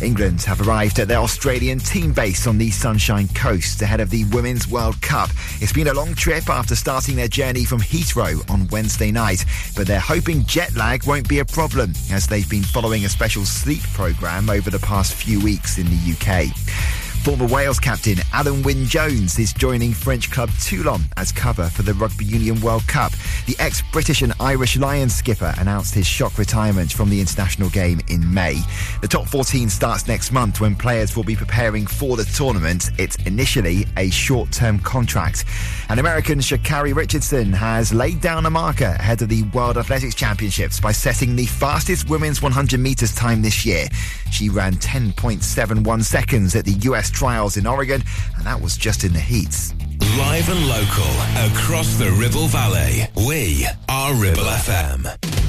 England 0.02 0.42
have 0.44 0.66
arrived 0.66 1.00
at 1.00 1.10
their 1.10 1.20
Australian 1.20 1.80
team 1.80 2.14
base 2.14 2.48
on 2.48 2.58
the 2.58 2.72
Sunshine 2.72 3.28
Coast 3.30 3.82
ahead 3.82 4.00
of 4.00 4.10
the 4.10 4.24
Women's 4.26 4.70
World 4.70 5.02
Cup. 5.02 5.30
It's 5.60 5.74
been 5.74 5.88
a 5.88 5.94
long 5.94 6.16
trip 6.16 6.50
after 6.50 6.76
starting 6.76 7.18
their 7.18 7.28
journey 7.28 7.66
from 7.66 7.82
Heathrow 7.82 8.50
on 8.50 8.68
Wednesday 8.70 9.12
night, 9.12 9.44
but 9.76 9.86
they're 9.86 10.00
hoping 10.00 10.46
jet 10.46 10.76
lag 10.76 11.06
won't 11.06 11.28
be 11.28 11.40
a 11.40 11.46
problem 11.46 11.92
as 12.10 12.26
they've 12.26 12.50
been 12.50 12.64
following 12.64 13.04
a 13.04 13.10
special 13.10 13.44
sleep 13.44 13.84
programme 13.94 14.50
over 14.50 14.70
the 14.70 14.80
past 14.80 15.14
few 15.14 15.44
weeks 15.44 15.78
in 15.78 15.88
the 15.88 16.14
UK. 16.14 17.05
Former 17.26 17.48
Wales 17.48 17.80
captain 17.80 18.18
Alun 18.34 18.64
Wyn 18.64 18.86
Jones 18.86 19.40
is 19.40 19.52
joining 19.52 19.94
French 19.94 20.30
club 20.30 20.52
Toulon 20.62 21.02
as 21.18 21.32
cover 21.32 21.64
for 21.72 21.82
the 21.82 21.96
Rugby 21.96 22.24
Union 22.24 22.62
World 22.62 22.88
Cup. 22.88 23.14
The 23.48 23.56
ex 23.58 23.82
British 23.92 24.22
and 24.22 24.32
Irish 24.40 24.78
Lions 24.78 25.16
skipper 25.16 25.52
announced 25.58 25.96
his 25.96 26.06
shock 26.06 26.38
retirement 26.38 26.92
from 26.92 27.10
the 27.10 27.20
international 27.20 27.72
game 27.72 28.00
in 28.10 28.32
May. 28.32 28.62
The 29.02 29.08
top 29.08 29.28
14 29.28 29.70
starts 29.70 30.08
next 30.08 30.34
month 30.34 30.62
when 30.62 30.76
players 30.76 31.16
will 31.16 31.24
be 31.24 31.36
preparing 31.36 31.88
for 31.88 32.16
the 32.16 32.26
tournament. 32.26 32.92
It's 33.00 33.16
initially 33.26 33.88
a 33.98 34.12
short 34.12 34.52
term 34.52 34.78
contract. 34.78 35.46
And 35.90 36.00
American 36.00 36.38
Sha'Carri 36.38 36.94
Richardson 36.94 37.52
has 37.54 37.92
laid 37.92 38.22
down 38.22 38.46
a 38.46 38.52
marker 38.52 38.96
ahead 39.00 39.24
of 39.24 39.30
the 39.30 39.42
World 39.46 39.80
Athletics 39.80 40.14
Championships 40.14 40.80
by 40.80 40.92
setting 40.92 41.36
the 41.36 41.48
fastest 41.48 42.08
women's 42.08 42.44
100 42.44 42.80
metres 42.80 43.16
time 43.16 43.42
this 43.42 43.66
year. 43.66 43.88
She 44.32 44.50
ran 44.50 44.74
10.71 44.76 46.04
seconds 46.04 46.56
at 46.56 46.66
the 46.66 46.74
US 46.90 47.15
trials 47.16 47.58
in 47.58 47.66
Oregon, 47.66 48.04
and 48.38 48.46
that 48.46 48.62
was 48.62 48.78
just 48.78 49.04
in 49.04 49.14
the 49.14 49.20
heats. 49.20 49.74
Live 50.18 50.50
and 50.50 50.68
local 50.68 51.12
across 51.52 51.96
the 51.98 52.12
Ribble 52.12 52.48
Valley. 52.48 53.08
We 53.26 53.66
are 53.90 54.14
Ribble 54.14 54.44
FM. 54.44 55.45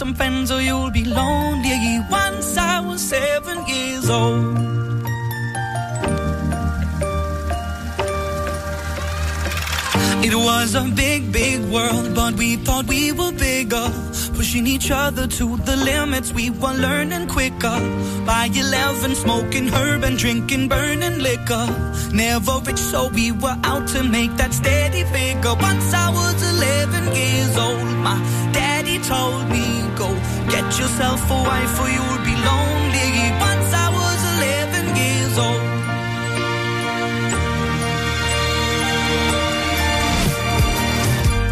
Some 0.00 0.14
friends 0.14 0.50
or 0.50 0.62
you'll 0.62 0.90
be 0.90 1.04
lonely. 1.04 2.00
Once 2.10 2.56
I 2.56 2.80
was 2.80 3.02
seven 3.02 3.58
years 3.68 4.08
old. 4.08 4.56
It 10.24 10.34
was 10.34 10.74
a 10.74 10.84
big, 11.02 11.30
big 11.30 11.60
world, 11.74 12.14
but 12.14 12.32
we 12.32 12.56
thought 12.56 12.86
we 12.86 13.12
were 13.12 13.32
bigger. 13.32 13.88
Pushing 14.36 14.66
each 14.66 14.90
other 14.90 15.26
to 15.26 15.58
the 15.68 15.76
limits, 15.76 16.32
we 16.32 16.48
were 16.48 16.76
learning 16.86 17.28
quicker. 17.28 17.78
By 18.24 18.48
11, 18.54 19.14
smoking 19.14 19.68
herb 19.68 20.02
and 20.04 20.16
drinking 20.16 20.68
burning 20.68 21.18
liquor. 21.18 21.66
Never 22.10 22.58
rich, 22.64 22.78
so 22.78 23.08
we 23.08 23.32
were 23.32 23.58
out 23.64 23.86
to 23.88 24.02
make 24.02 24.34
that 24.38 24.54
steady 24.54 25.04
figure. 25.12 25.54
Once 25.56 25.92
I 25.92 26.08
was 26.08 26.49
yourself 31.00 31.30
a 31.30 31.34
wife 31.34 31.80
or 31.80 31.88
you'll 31.88 32.24
be 32.30 32.36
lonely. 32.48 33.08
Once 33.48 33.72
I 33.72 33.88
was 33.98 34.20
11 34.36 34.96
years 35.02 35.38
old. 35.38 35.62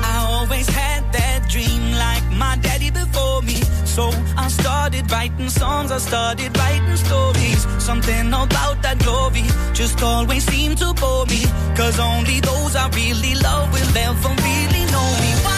I 0.05 0.17
always 0.29 0.69
had 0.69 1.03
that 1.13 1.49
dream 1.49 1.83
like 1.93 2.27
my 2.37 2.57
daddy 2.57 2.91
before 2.91 3.41
me. 3.43 3.63
So 3.85 4.11
I 4.37 4.49
started 4.49 5.11
writing 5.11 5.49
songs, 5.49 5.91
I 5.93 5.99
started 5.99 6.57
writing 6.59 6.97
stories. 6.97 7.67
Something 7.83 8.29
about 8.29 8.83
that 8.83 8.99
glory 8.99 9.47
just 9.73 10.03
always 10.03 10.45
seemed 10.45 10.79
to 10.79 10.93
bore 10.93 11.25
me. 11.27 11.43
Cause 11.75 11.99
only 11.99 12.41
those 12.41 12.77
I 12.77 12.89
really 12.91 13.35
love 13.37 13.73
will 13.73 13.97
ever 13.97 14.29
really 14.29 14.85
know 14.93 15.09
me. 15.23 15.58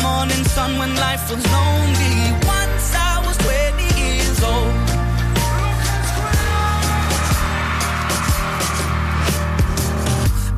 Morning 0.00 0.44
sun 0.44 0.78
when 0.78 0.94
life 0.96 1.24
was 1.30 1.44
lonely. 1.56 2.16
Once 2.46 2.86
I 2.94 3.22
was 3.26 3.36
20 3.38 3.82
years 4.00 4.38
old. 4.52 4.74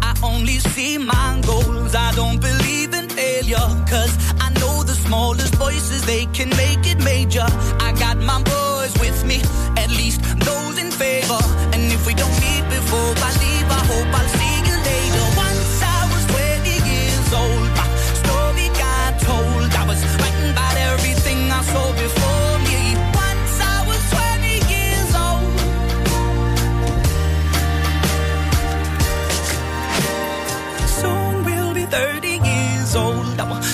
I 0.03 0.13
only 0.23 0.59
see 0.73 0.99
my 0.99 1.41
goals. 1.47 1.95
I 1.95 2.13
don't 2.15 2.41
believe 2.41 2.95
in 2.95 3.09
failure. 3.09 3.69
Cause 3.93 4.13
I 4.41 4.49
know 4.61 4.83
the 4.83 4.95
smallest 4.95 5.55
voices, 5.57 6.05
they 6.05 6.27
can 6.27 6.51
make 6.51 6.87
it 6.93 6.99
major. 7.03 7.47
I 7.87 7.93
got 7.99 8.17
my 8.19 8.41
boys 8.43 8.93
with 9.01 9.25
me, 9.25 9.39
at 9.83 9.91
least 9.91 10.21
those 10.41 10.77
in 10.79 10.91
favor. 10.91 11.43
And 11.73 11.83
if 11.97 12.07
we 12.07 12.15
don't 12.15 12.37
meet 12.45 12.65
before 12.79 13.13
I 13.29 13.31
leave, 13.45 13.69
I 13.79 13.83
hope 13.91 14.11
I'll 14.21 14.29
see 14.39 14.44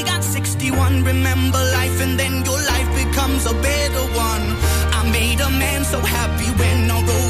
daddy 0.00 0.10
got 0.10 0.24
61. 0.24 1.04
Remember 1.04 1.58
life, 1.58 2.00
and 2.00 2.18
then 2.18 2.44
your 2.44 2.58
life 2.58 2.90
becomes 3.04 3.46
a 3.46 3.54
better 3.54 4.04
one. 4.14 4.56
I 4.92 5.10
made 5.12 5.40
a 5.40 5.50
man 5.50 5.84
so 5.84 6.00
happy 6.00 6.50
when 6.58 6.90
I 6.90 7.00
wrote 7.02 7.29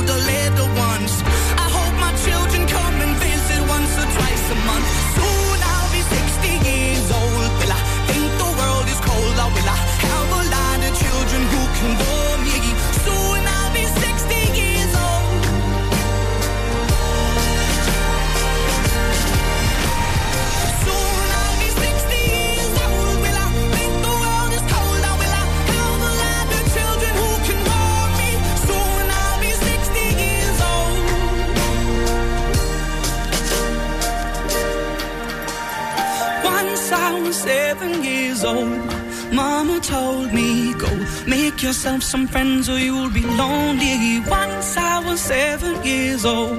years 38.41 38.45
old, 38.45 39.33
Mama 39.35 39.81
told 39.81 40.33
me, 40.33 40.75
Go 40.75 40.89
make 41.27 41.63
yourself 41.63 42.03
some 42.03 42.27
friends 42.27 42.69
or 42.69 42.79
you'll 42.79 43.11
be 43.11 43.23
lonely. 43.23 44.21
Once 44.29 44.77
I 44.77 45.03
was 45.05 45.21
seven 45.21 45.85
years 45.85 46.25
old. 46.25 46.59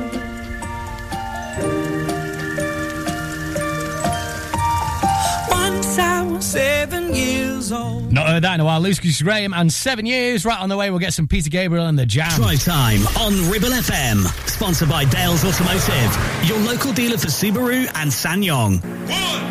Once 5.50 5.98
I 6.00 6.22
was 6.24 6.46
seven 6.46 7.14
years 7.14 7.72
old. 7.72 8.12
Not 8.12 8.28
heard 8.28 8.44
that 8.44 8.56
in 8.56 8.60
a 8.60 8.66
while. 8.66 8.82
Lukas 8.82 9.22
Graham 9.22 9.54
and 9.54 9.72
seven 9.72 10.06
years. 10.06 10.46
Right 10.46 10.60
on 10.60 10.70
the 10.70 10.78
way, 10.78 10.90
we'll 10.90 11.00
get 11.00 11.14
some 11.14 11.28
Peter 11.28 11.50
Gabriel 11.50 11.88
and 11.88 11.98
the 11.98 12.06
Jam. 12.06 12.30
Drive 12.36 12.64
time 12.64 13.02
on 13.18 13.50
Ribble 13.50 13.70
FM. 13.70 14.26
Sponsored 14.50 14.90
by 14.90 15.06
Dales 15.06 15.44
Automotive, 15.44 16.48
your 16.48 16.60
local 16.60 16.94
dealer 16.94 17.18
for 17.18 17.28
Subaru 17.28 17.90
and 17.96 18.12
SsangYong. 18.12 19.51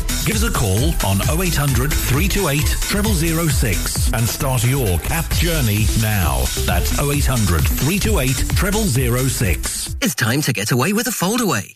Give 0.25 0.35
us 0.35 0.43
a 0.43 0.51
call 0.51 0.93
on 1.03 1.19
0800 1.41 1.91
328 1.91 2.61
0006 3.49 4.13
and 4.13 4.27
start 4.27 4.63
your 4.63 4.99
CAP 4.99 5.27
journey 5.31 5.87
now. 5.99 6.43
That's 6.65 6.99
0800 6.99 7.61
328 7.61 8.29
0006. 9.19 9.95
It's 9.99 10.13
time 10.15 10.41
to 10.43 10.53
get 10.53 10.71
away 10.71 10.93
with 10.93 11.07
a 11.07 11.11
foldaway. 11.11 11.75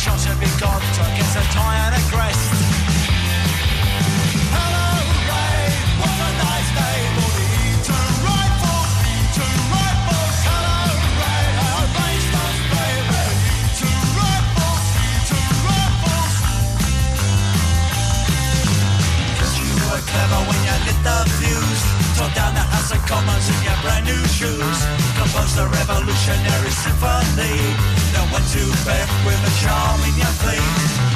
shot 0.00 0.16
I 0.24 1.12
a 1.36 1.44
tie 1.52 1.76
and 1.84 1.92
a 1.92 2.02
crest. 2.08 2.52
Hello, 4.48 4.88
Ray, 5.28 5.76
what 6.00 6.16
a 6.24 6.30
nice 6.40 6.70
day 6.72 7.00
for 7.20 7.28
me 7.36 7.52
to 7.84 7.96
ride 8.24 8.56
to 9.36 9.44
ride. 9.68 10.00
Hello, 10.48 10.80
Ray, 11.20 11.48
to 13.76 13.92
to 15.28 15.36
you 19.68 19.84
were 19.84 20.04
clever 20.08 20.40
when 20.48 20.60
you 20.64 20.76
the 20.88 20.96
tore 22.16 22.32
down 22.32 22.56
the 22.56 22.64
House 22.72 22.88
of 22.88 23.04
Commons 23.04 23.46
in 23.52 23.60
your 23.68 23.76
brand 23.84 24.08
new 24.08 24.22
shoes, 24.32 24.80
composed 25.20 25.60
a 25.60 25.68
revolutionary 25.68 26.72
symphony. 26.72 27.99
We're 28.32 28.38
back 28.84 29.08
with 29.26 29.40
a 29.42 29.50
charming 29.60 30.16
your 30.16 30.26
face. 30.26 31.09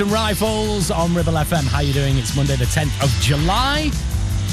and 0.00 0.10
Rifles 0.10 0.90
on 0.90 1.14
Ribble 1.14 1.34
FM. 1.34 1.66
How 1.66 1.80
you 1.80 1.92
doing? 1.92 2.16
It's 2.16 2.34
Monday 2.34 2.56
the 2.56 2.64
10th 2.64 3.02
of 3.02 3.10
July. 3.20 3.90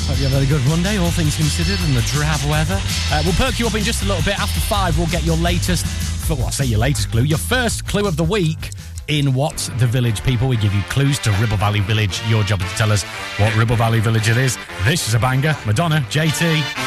Hope 0.08 0.20
you 0.20 0.28
have 0.28 0.42
a 0.42 0.46
good 0.46 0.66
Monday, 0.68 0.98
all 0.98 1.12
things 1.12 1.36
considered, 1.36 1.80
and 1.86 1.96
the 1.96 2.02
drab 2.02 2.40
weather. 2.50 2.80
Uh, 3.12 3.22
we'll 3.24 3.34
perk 3.36 3.60
you 3.60 3.68
up 3.68 3.74
in 3.76 3.84
just 3.84 4.04
a 4.04 4.06
little 4.06 4.24
bit. 4.24 4.38
After 4.40 4.60
five, 4.60 4.98
we'll 4.98 5.08
get 5.08 5.24
your 5.24 5.38
latest, 5.38 5.86
well, 6.30 6.44
I 6.44 6.50
say 6.50 6.66
your 6.66 6.80
latest 6.80 7.12
clue, 7.12 7.24
your 7.24 7.38
first 7.38 7.88
clue 7.88 8.08
of 8.08 8.18
the 8.18 8.24
week 8.24 8.72
in 9.08 9.34
What's 9.34 9.68
the 9.68 9.88
Village, 9.88 10.24
people. 10.24 10.48
We 10.48 10.58
give 10.58 10.74
you 10.74 10.82
clues 10.84 11.20
to 11.20 11.32
Ribble 11.34 11.58
Valley 11.58 11.80
Village. 11.82 12.22
Your 12.28 12.44
job 12.44 12.62
is 12.62 12.72
to 12.72 12.78
tell 12.78 12.92
us 12.92 13.04
what 13.38 13.56
Ribble 13.56 13.76
Valley 13.78 14.00
Village 14.00 14.30
it 14.30 14.38
is. 14.38 14.58
This 14.86 15.08
is 15.08 15.14
a 15.14 15.20
banger. 15.20 15.56
Madonna, 15.66 16.06
JT. 16.10 16.87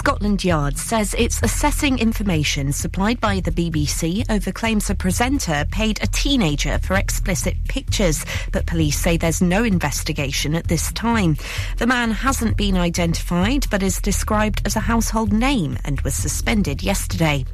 Scotland 0.00 0.42
Yard 0.42 0.78
says 0.78 1.14
it's 1.18 1.42
assessing 1.42 1.98
information 1.98 2.72
supplied 2.72 3.20
by 3.20 3.38
the 3.38 3.50
BBC 3.50 4.24
over 4.30 4.50
claims 4.50 4.88
a 4.88 4.94
presenter 4.94 5.66
paid 5.70 6.02
a 6.02 6.06
teenager 6.06 6.78
for 6.78 6.94
explicit 6.96 7.54
pictures, 7.68 8.24
but 8.50 8.64
police 8.64 8.98
say 8.98 9.18
there's 9.18 9.42
no 9.42 9.62
investigation 9.62 10.54
at 10.54 10.68
this 10.68 10.90
time. 10.92 11.36
The 11.76 11.86
man 11.86 12.12
hasn't 12.12 12.56
been 12.56 12.78
identified 12.78 13.66
but 13.70 13.82
is 13.82 14.00
described 14.00 14.62
as 14.64 14.74
a 14.74 14.80
household 14.80 15.34
name 15.34 15.76
and 15.84 16.00
was 16.00 16.14
suspended 16.14 16.82
yesterday. 16.82 17.44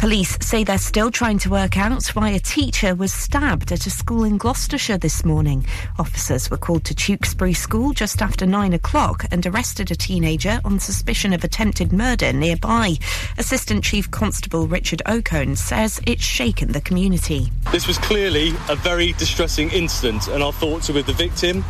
Police 0.00 0.38
say 0.40 0.64
they're 0.64 0.78
still 0.78 1.10
trying 1.10 1.38
to 1.40 1.50
work 1.50 1.76
out 1.76 2.06
why 2.16 2.30
a 2.30 2.38
teacher 2.38 2.94
was 2.94 3.12
stabbed 3.12 3.70
at 3.70 3.86
a 3.86 3.90
school 3.90 4.24
in 4.24 4.38
Gloucestershire 4.38 4.96
this 4.96 5.26
morning. 5.26 5.66
Officers 5.98 6.50
were 6.50 6.56
called 6.56 6.84
to 6.84 6.94
Tewkesbury 6.94 7.52
School 7.52 7.92
just 7.92 8.22
after 8.22 8.46
nine 8.46 8.72
o'clock 8.72 9.26
and 9.30 9.46
arrested 9.46 9.90
a 9.90 9.94
teenager 9.94 10.58
on 10.64 10.80
suspicion 10.80 11.34
of 11.34 11.44
attempted 11.44 11.92
murder 11.92 12.32
nearby. 12.32 12.94
Assistant 13.36 13.84
Chief 13.84 14.10
Constable 14.10 14.66
Richard 14.66 15.02
Ocone 15.04 15.58
says 15.58 16.00
it's 16.06 16.24
shaken 16.24 16.72
the 16.72 16.80
community. 16.80 17.52
This 17.70 17.86
was 17.86 17.98
clearly 17.98 18.54
a 18.70 18.76
very 18.76 19.12
distressing 19.12 19.68
incident, 19.68 20.28
and 20.28 20.42
our 20.42 20.54
thoughts 20.54 20.88
are 20.88 20.94
with 20.94 21.04
the 21.04 21.12
victim, 21.12 21.62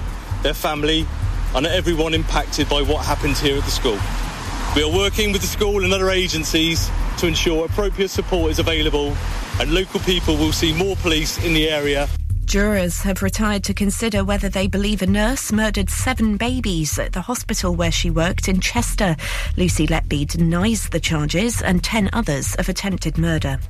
their 0.45 0.55
family, 0.55 1.05
and 1.57 1.67
everyone 1.67 2.15
impacted 2.15 2.69
by 2.69 2.81
what 2.81 3.05
happened 3.05 3.37
here 3.39 3.59
at 3.59 3.65
the 3.65 3.73
school. 3.73 3.99
We 4.77 4.85
are 4.85 4.93
working 4.93 5.33
with 5.33 5.41
the 5.41 5.49
school 5.49 5.85
and 5.85 5.93
other 5.93 6.11
agencies 6.11 6.89
to 7.19 7.27
ensure 7.27 7.67
appropriate 7.67 8.09
support 8.09 8.53
is 8.53 8.61
available, 8.61 9.17
and 9.59 9.75
local 9.75 9.99
people 10.01 10.37
will 10.37 10.53
see 10.53 10.73
more 10.73 10.95
police 10.97 11.45
in 11.45 11.55
the 11.55 11.69
area 11.69 12.09
Jurors 12.51 13.03
have 13.03 13.23
retired 13.23 13.63
to 13.63 13.75
consider 13.75 14.25
whether 14.25 14.49
they 14.49 14.67
believe 14.67 15.03
a 15.03 15.07
nurse 15.07 15.53
murdered 15.53 15.89
seven 15.89 16.37
babies 16.37 16.99
at 16.99 17.13
the 17.13 17.21
hospital 17.21 17.77
where 17.77 17.93
she 17.93 18.11
worked 18.11 18.49
in 18.49 18.59
Chester. 18.59 19.15
Lucy 19.57 19.87
Letby 19.87 20.27
denies 20.27 20.89
the 20.89 20.99
charges 20.99 21.63
and 21.63 21.85
10 21.85 22.11
others 22.13 22.57
of 22.57 22.69
attempted 22.69 23.19
murder. 23.19 23.61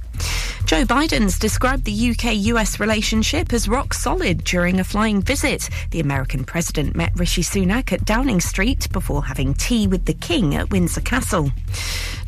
Joe 0.66 0.84
Biden's 0.84 1.38
described 1.38 1.84
the 1.84 2.10
UK 2.10 2.34
US 2.52 2.78
relationship 2.78 3.52
as 3.52 3.68
rock 3.68 3.92
solid 3.92 4.44
during 4.44 4.78
a 4.78 4.84
flying 4.84 5.20
visit. 5.20 5.68
The 5.90 6.00
American 6.00 6.44
president 6.44 6.94
met 6.94 7.10
Rishi 7.16 7.42
Sunak 7.42 7.92
at 7.92 8.04
Downing 8.04 8.40
Street 8.40 8.88
before 8.92 9.24
having 9.24 9.54
tea 9.54 9.88
with 9.88 10.04
the 10.04 10.14
King 10.14 10.54
at 10.54 10.70
Windsor 10.70 11.00
Castle. 11.00 11.50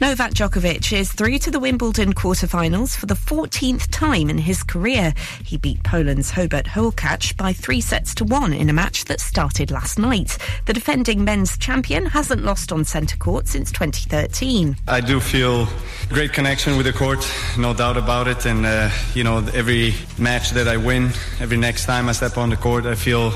Novak 0.00 0.32
Djokovic 0.32 0.92
is 0.92 1.12
through 1.12 1.38
to 1.38 1.50
the 1.52 1.60
Wimbledon 1.60 2.14
quarterfinals 2.14 2.96
for 2.96 3.06
the 3.06 3.14
14th 3.14 3.88
time 3.92 4.28
in 4.28 4.38
his 4.38 4.64
career. 4.64 5.14
He 5.44 5.56
beat 5.56 5.84
Poland's 5.84 6.32
Hubert 6.32 6.66
Hurkacz 6.66 7.36
by 7.36 7.52
three 7.52 7.80
sets 7.80 8.12
to 8.16 8.24
one 8.24 8.52
in 8.52 8.68
a 8.68 8.72
match 8.72 9.04
that 9.04 9.20
started 9.20 9.70
last 9.70 10.00
night. 10.00 10.36
The 10.66 10.72
defending 10.72 11.22
men's 11.22 11.56
champion 11.56 12.06
hasn't 12.06 12.42
lost 12.42 12.72
on 12.72 12.84
centre 12.84 13.16
court 13.16 13.46
since 13.46 13.70
2013. 13.70 14.76
I 14.88 15.00
do 15.00 15.20
feel 15.20 15.68
great 16.08 16.32
connection 16.32 16.76
with 16.76 16.86
the 16.86 16.92
court, 16.92 17.24
no 17.56 17.72
doubt 17.72 17.81
about 17.90 18.28
it. 18.28 18.46
And 18.46 18.64
uh, 18.64 18.90
you 19.14 19.24
know, 19.24 19.38
every 19.52 19.94
match 20.18 20.50
that 20.50 20.68
I 20.68 20.76
win, 20.76 21.10
every 21.40 21.56
next 21.56 21.84
time 21.84 22.08
I 22.08 22.12
step 22.12 22.38
on 22.38 22.50
the 22.50 22.56
court, 22.56 22.86
I 22.86 22.94
feel. 22.94 23.32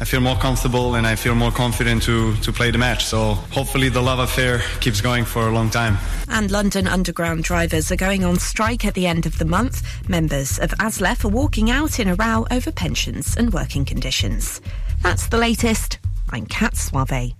I 0.00 0.04
feel 0.04 0.20
more 0.20 0.36
comfortable 0.36 0.96
and 0.96 1.06
I 1.06 1.14
feel 1.14 1.36
more 1.36 1.52
confident 1.52 2.02
to, 2.02 2.34
to 2.38 2.52
play 2.52 2.72
the 2.72 2.78
match. 2.78 3.04
So 3.04 3.34
hopefully 3.52 3.88
the 3.90 4.02
love 4.02 4.18
affair 4.18 4.60
keeps 4.80 5.00
going 5.00 5.24
for 5.24 5.46
a 5.46 5.52
long 5.52 5.70
time. 5.70 5.98
And 6.28 6.50
London 6.50 6.88
Underground 6.88 7.44
drivers 7.44 7.92
are 7.92 7.96
going 7.96 8.24
on 8.24 8.40
strike 8.40 8.84
at 8.84 8.94
the 8.94 9.06
end 9.06 9.24
of 9.24 9.38
the 9.38 9.44
month. 9.44 9.82
Members 10.08 10.58
of 10.58 10.72
ASLEF 10.80 11.24
are 11.24 11.28
walking 11.28 11.70
out 11.70 12.00
in 12.00 12.08
a 12.08 12.16
row 12.16 12.44
over 12.50 12.72
pensions 12.72 13.36
and 13.36 13.52
working 13.52 13.84
conditions. 13.84 14.60
That's 15.00 15.28
the 15.28 15.38
latest. 15.38 16.00
I'm 16.30 16.46
Kat 16.46 16.76
Suave. 16.76 17.34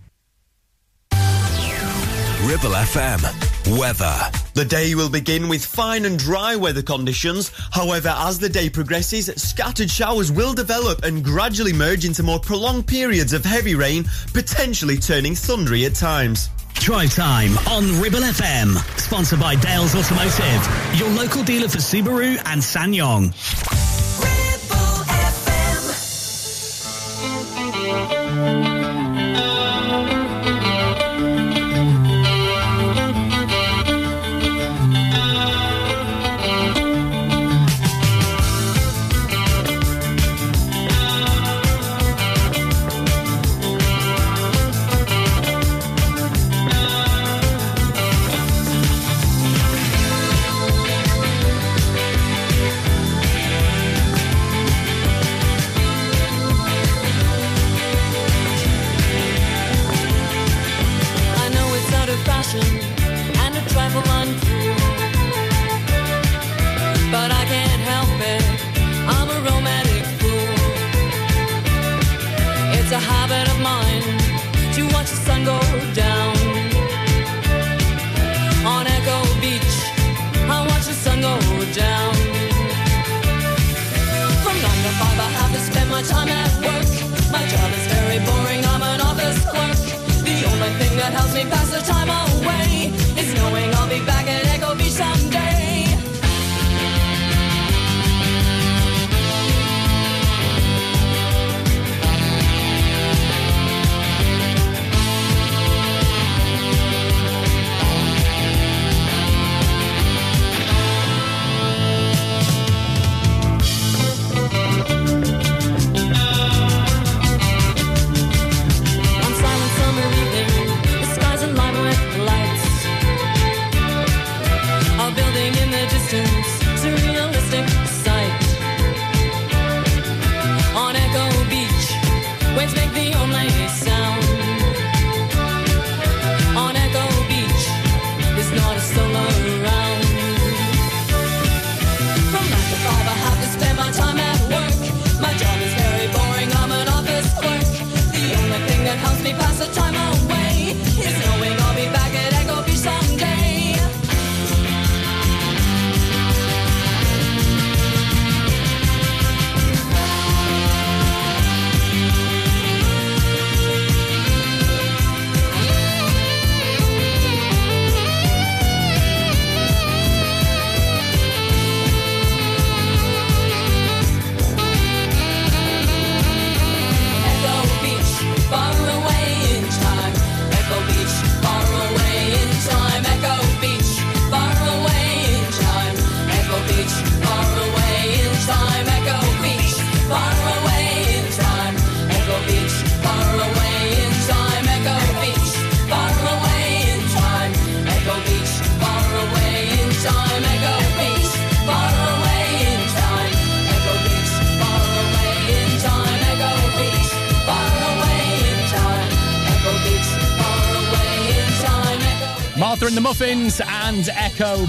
Ribble 2.46 2.76
FM. 2.76 3.53
Weather. 3.66 4.30
The 4.54 4.64
day 4.64 4.94
will 4.94 5.08
begin 5.08 5.48
with 5.48 5.64
fine 5.64 6.04
and 6.04 6.18
dry 6.18 6.54
weather 6.54 6.82
conditions. 6.82 7.50
However, 7.72 8.14
as 8.16 8.38
the 8.38 8.48
day 8.48 8.68
progresses, 8.68 9.26
scattered 9.36 9.90
showers 9.90 10.30
will 10.30 10.52
develop 10.52 11.02
and 11.04 11.24
gradually 11.24 11.72
merge 11.72 12.04
into 12.04 12.22
more 12.22 12.38
prolonged 12.38 12.86
periods 12.86 13.32
of 13.32 13.44
heavy 13.44 13.74
rain, 13.74 14.04
potentially 14.32 14.96
turning 14.96 15.34
thundery 15.34 15.86
at 15.86 15.94
times. 15.94 16.50
Drive 16.74 17.14
time 17.14 17.56
on 17.68 18.00
Ribble 18.00 18.20
FM. 18.20 18.76
Sponsored 19.00 19.40
by 19.40 19.56
Dales 19.56 19.94
Automotive, 19.94 20.98
your 20.98 21.08
local 21.10 21.42
dealer 21.42 21.68
for 21.68 21.78
Subaru 21.78 22.36
and 22.46 22.60
SsangYong. 22.60 24.03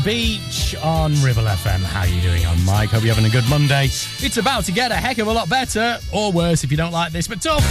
Beach 0.03 0.75
on 0.83 1.13
Ribble 1.23 1.43
FM. 1.43 1.81
How 1.81 2.01
are 2.01 2.07
you 2.07 2.21
doing? 2.21 2.45
I'm 2.45 2.63
Mike. 2.65 2.89
Hope 2.89 3.03
you're 3.03 3.13
having 3.15 3.29
a 3.29 3.33
good 3.33 3.49
Monday. 3.49 3.85
It's 3.85 4.37
about 4.37 4.65
to 4.65 4.71
get 4.71 4.91
a 4.91 4.95
heck 4.95 5.17
of 5.17 5.27
a 5.27 5.33
lot 5.33 5.49
better, 5.49 5.97
or 6.13 6.31
worse 6.31 6.63
if 6.63 6.71
you 6.71 6.77
don't 6.77 6.91
like 6.91 7.11
this, 7.11 7.27
but 7.27 7.41
tough. 7.41 7.63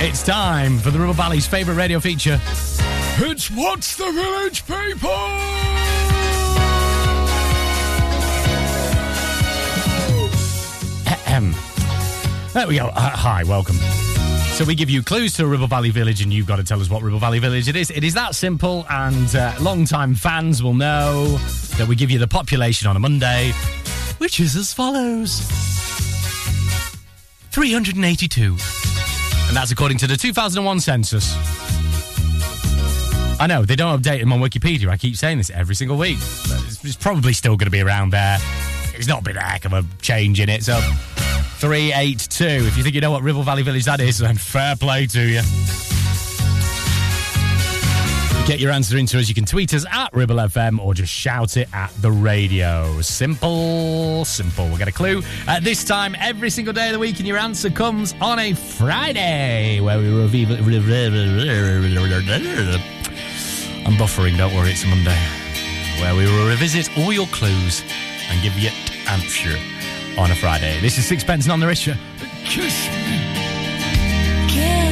It's 0.00 0.22
time 0.22 0.78
for 0.78 0.90
the 0.90 0.98
Ribble 0.98 1.14
Valley's 1.14 1.46
favourite 1.46 1.76
radio 1.76 2.00
feature. 2.00 2.40
It's 3.18 3.50
What's 3.50 3.96
the 3.96 4.10
Village 4.10 4.66
People? 4.66 5.54
There 12.54 12.68
we 12.68 12.76
go. 12.76 12.86
Uh, 12.86 13.10
hi, 13.10 13.42
welcome. 13.42 13.76
So 14.54 14.64
we 14.64 14.76
give 14.76 14.88
you 14.88 15.02
clues 15.02 15.32
to 15.34 15.42
a 15.42 15.46
Ribble 15.48 15.66
Valley 15.66 15.90
Village, 15.90 16.22
and 16.22 16.32
you've 16.32 16.46
got 16.46 16.56
to 16.56 16.62
tell 16.64 16.80
us 16.80 16.88
what 16.88 17.02
Ribble 17.02 17.18
Valley 17.18 17.40
Village 17.40 17.68
it 17.68 17.74
is. 17.74 17.90
It 17.90 18.04
is 18.04 18.14
that 18.14 18.36
simple, 18.36 18.86
and 18.88 19.34
uh, 19.34 19.52
long-time 19.60 20.14
fans 20.14 20.62
will 20.62 20.74
know 20.74 21.38
that 21.76 21.88
we 21.88 21.96
give 21.96 22.08
you 22.08 22.20
the 22.20 22.28
population 22.28 22.86
on 22.86 22.94
a 22.94 23.00
Monday, 23.00 23.50
which 24.18 24.38
is 24.38 24.54
as 24.54 24.72
follows: 24.72 25.40
382, 27.50 28.42
and 28.44 29.56
that's 29.56 29.72
according 29.72 29.98
to 29.98 30.06
the 30.06 30.16
2001 30.16 30.78
census. 30.78 31.34
I 33.40 33.48
know 33.48 33.64
they 33.64 33.74
don't 33.74 34.00
update 34.00 34.20
them 34.20 34.32
on 34.32 34.38
Wikipedia. 34.38 34.88
I 34.88 34.96
keep 34.96 35.16
saying 35.16 35.38
this 35.38 35.50
every 35.50 35.74
single 35.74 35.96
week. 35.96 36.18
It's, 36.20 36.84
it's 36.84 36.94
probably 36.94 37.32
still 37.32 37.56
going 37.56 37.66
to 37.66 37.72
be 37.72 37.80
around 37.80 38.10
there. 38.10 38.38
It's 38.94 39.08
not 39.08 39.24
been 39.24 39.36
a 39.36 39.42
heck 39.42 39.64
of 39.64 39.72
a 39.72 39.84
change 40.00 40.38
in 40.38 40.48
it. 40.48 40.62
So 40.62 40.80
382. 41.56 42.44
If 42.44 42.76
you 42.76 42.82
think 42.82 42.94
you 42.94 43.00
know 43.00 43.10
what 43.10 43.22
Ribble 43.22 43.42
Valley 43.42 43.62
Village 43.62 43.84
that 43.84 44.00
is, 44.00 44.18
then 44.18 44.36
fair 44.36 44.76
play 44.76 45.06
to 45.06 45.20
you. 45.20 45.40
Get 48.46 48.60
your 48.60 48.72
answer 48.72 48.98
into 48.98 49.18
us. 49.18 49.26
You 49.26 49.34
can 49.34 49.46
tweet 49.46 49.72
us 49.72 49.86
at 49.90 50.12
Ribble 50.12 50.36
FM 50.36 50.78
or 50.78 50.92
just 50.92 51.10
shout 51.10 51.56
it 51.56 51.66
at 51.72 51.90
the 52.02 52.12
radio. 52.12 53.00
Simple, 53.00 54.26
simple. 54.26 54.66
We'll 54.68 54.76
get 54.76 54.88
a 54.88 54.92
clue 54.92 55.22
at 55.46 55.64
this 55.64 55.82
time 55.82 56.14
every 56.18 56.50
single 56.50 56.74
day 56.74 56.88
of 56.88 56.92
the 56.92 56.98
week, 56.98 57.18
and 57.20 57.26
your 57.26 57.38
answer 57.38 57.70
comes 57.70 58.14
on 58.20 58.38
a 58.38 58.52
Friday 58.52 59.80
where 59.80 59.98
we 59.98 60.14
reveal. 60.14 60.52
I'm 63.86 63.94
buffering, 63.94 64.36
don't 64.36 64.54
worry, 64.54 64.72
it's 64.72 64.84
Monday. 64.84 65.18
Where 66.02 66.14
we 66.14 66.26
will 66.26 66.48
revisit 66.48 66.90
all 66.98 67.14
your 67.14 67.26
clues 67.28 67.82
and 68.28 68.42
give 68.42 68.58
you 68.58 68.68
answer 69.08 69.73
on 70.18 70.30
a 70.30 70.34
Friday. 70.34 70.80
This 70.80 70.98
is 70.98 71.06
Sixpence 71.06 71.46
None 71.46 71.60
the 71.60 71.66
Richer. 71.66 71.96
Kiss. 72.44 72.88
Kiss 74.48 74.83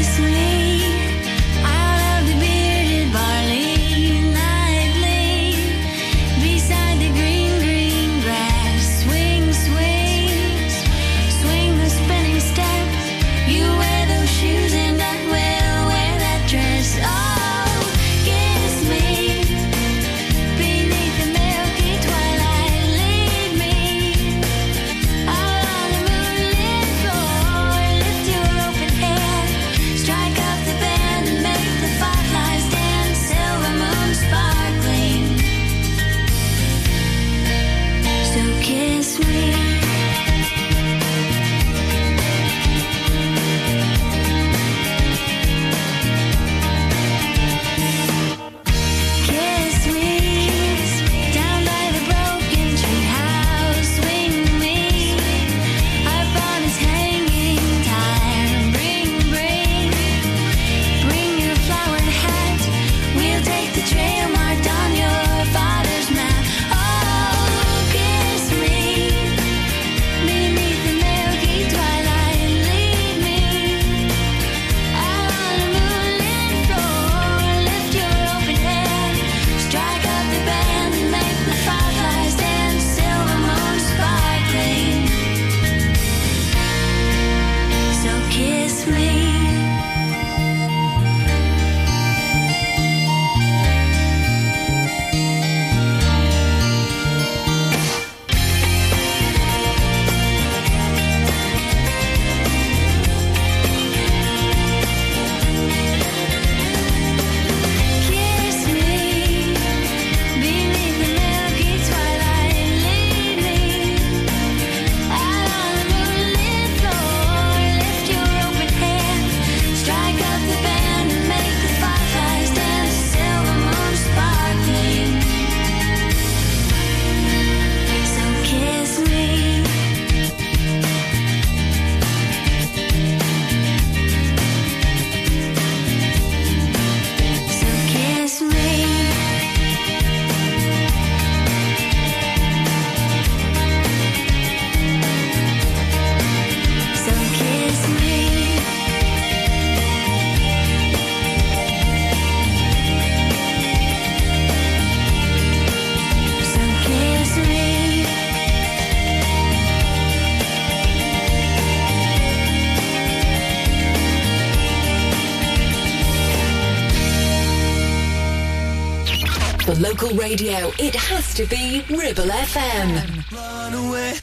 Radio, 170.16 170.72
it 170.78 170.94
has 170.94 171.34
to 171.34 171.46
be 171.46 171.84
Ribble 171.88 172.24
FM. 172.24 173.30
Run 173.32 173.74
away. 173.74 174.14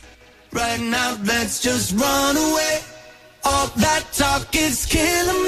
Right 0.51 0.79
now, 0.79 1.17
let's 1.23 1.61
just 1.61 1.93
run 1.97 2.37
away. 2.37 2.79
All 3.43 3.67
that 3.77 4.05
talk 4.11 4.55
is 4.55 4.85
killing 4.85 5.33
me. 5.33 5.38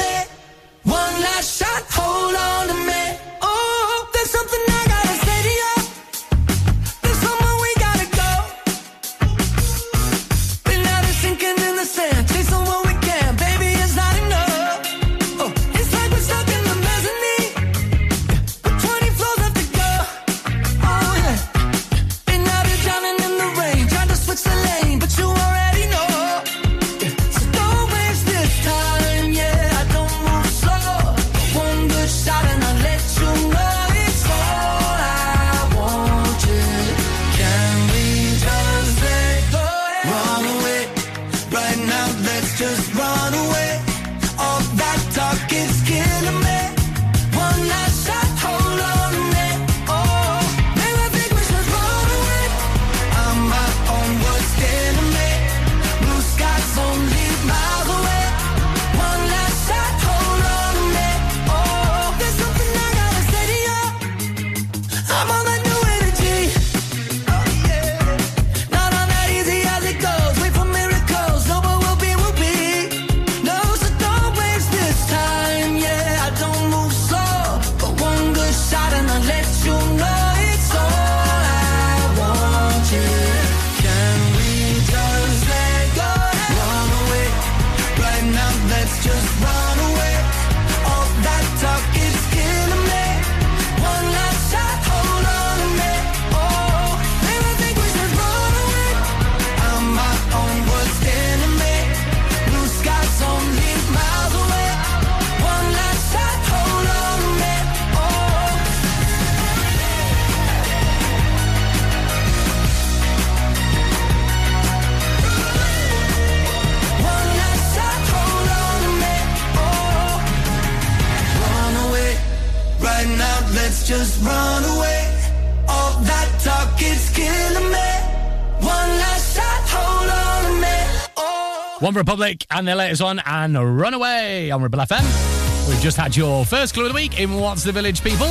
One 131.82 131.96
Republic 131.96 132.46
and 132.52 132.68
their 132.68 132.76
latest 132.76 133.02
one, 133.02 133.20
and 133.26 133.56
Runaway 133.56 134.52
on 134.52 134.62
Ribble 134.62 134.78
FM. 134.78 135.68
We've 135.68 135.82
just 135.82 135.98
had 135.98 136.16
your 136.16 136.46
first 136.46 136.76
clue 136.76 136.84
of 136.84 136.90
the 136.90 136.96
week 136.96 137.20
in 137.20 137.34
What's 137.34 137.64
the 137.64 137.72
Village, 137.72 138.04
people. 138.04 138.28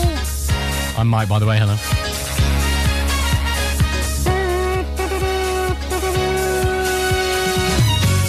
I'm 0.97 1.09
Mike, 1.09 1.29
by 1.29 1.41
the 1.41 1.47
way. 1.47 1.59
Hello. 1.59 1.75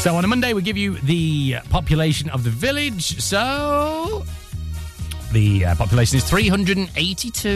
So 0.02 0.16
on 0.16 0.26
a 0.26 0.28
Monday, 0.28 0.54
we 0.54 0.64
give 0.64 0.78
you 0.78 0.96
the 1.02 1.58
population 1.70 2.32
of 2.32 2.44
the 2.44 2.50
village. 2.50 3.22
So 3.22 4.26
the 5.32 5.66
uh, 5.66 5.76
population 5.76 6.18
is 6.18 6.28
382 6.28 7.54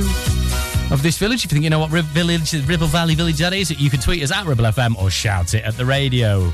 of 0.92 1.02
this 1.02 1.18
village. 1.18 1.44
If 1.44 1.52
you 1.52 1.56
think 1.56 1.64
you 1.64 1.72
know 1.72 1.80
what 1.80 1.90
Rib- 1.90 2.06
village, 2.06 2.54
Ribble 2.68 2.86
Valley 2.86 3.16
Village 3.16 3.40
that 3.40 3.54
is, 3.54 3.72
you 3.72 3.90
can 3.90 4.02
tweet 4.02 4.22
us 4.22 4.32
at 4.32 4.46
Ribble 4.46 4.66
FM 4.66 4.96
or 5.02 5.10
shout 5.10 5.56
it 5.56 5.64
at 5.64 5.76
the 5.78 5.86
radio. 5.86 6.52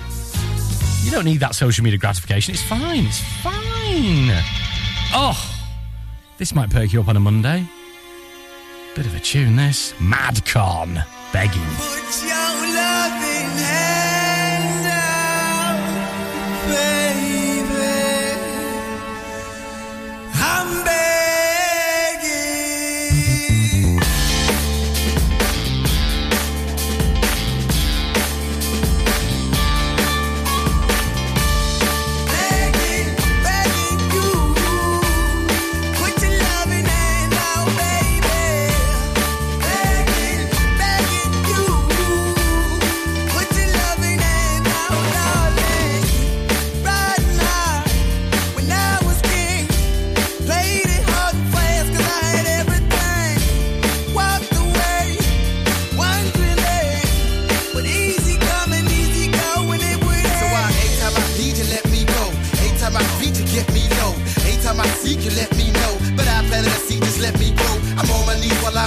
You 1.04 1.12
don't 1.12 1.26
need 1.26 1.40
that 1.40 1.56
social 1.56 1.84
media 1.84 2.00
gratification. 2.00 2.54
It's 2.54 2.64
fine. 2.64 3.06
It's 3.06 3.22
fine. 3.42 4.32
Oh, 5.14 5.36
this 6.38 6.54
might 6.54 6.70
perk 6.70 6.94
you 6.94 7.02
up 7.02 7.08
on 7.08 7.18
a 7.18 7.20
Monday. 7.20 7.68
Bit 8.96 9.06
of 9.06 9.16
a 9.16 9.20
tune, 9.20 9.56
this. 9.56 9.94
Madcon 9.94 11.04
begging. 11.34 11.62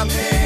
I'm 0.05 0.44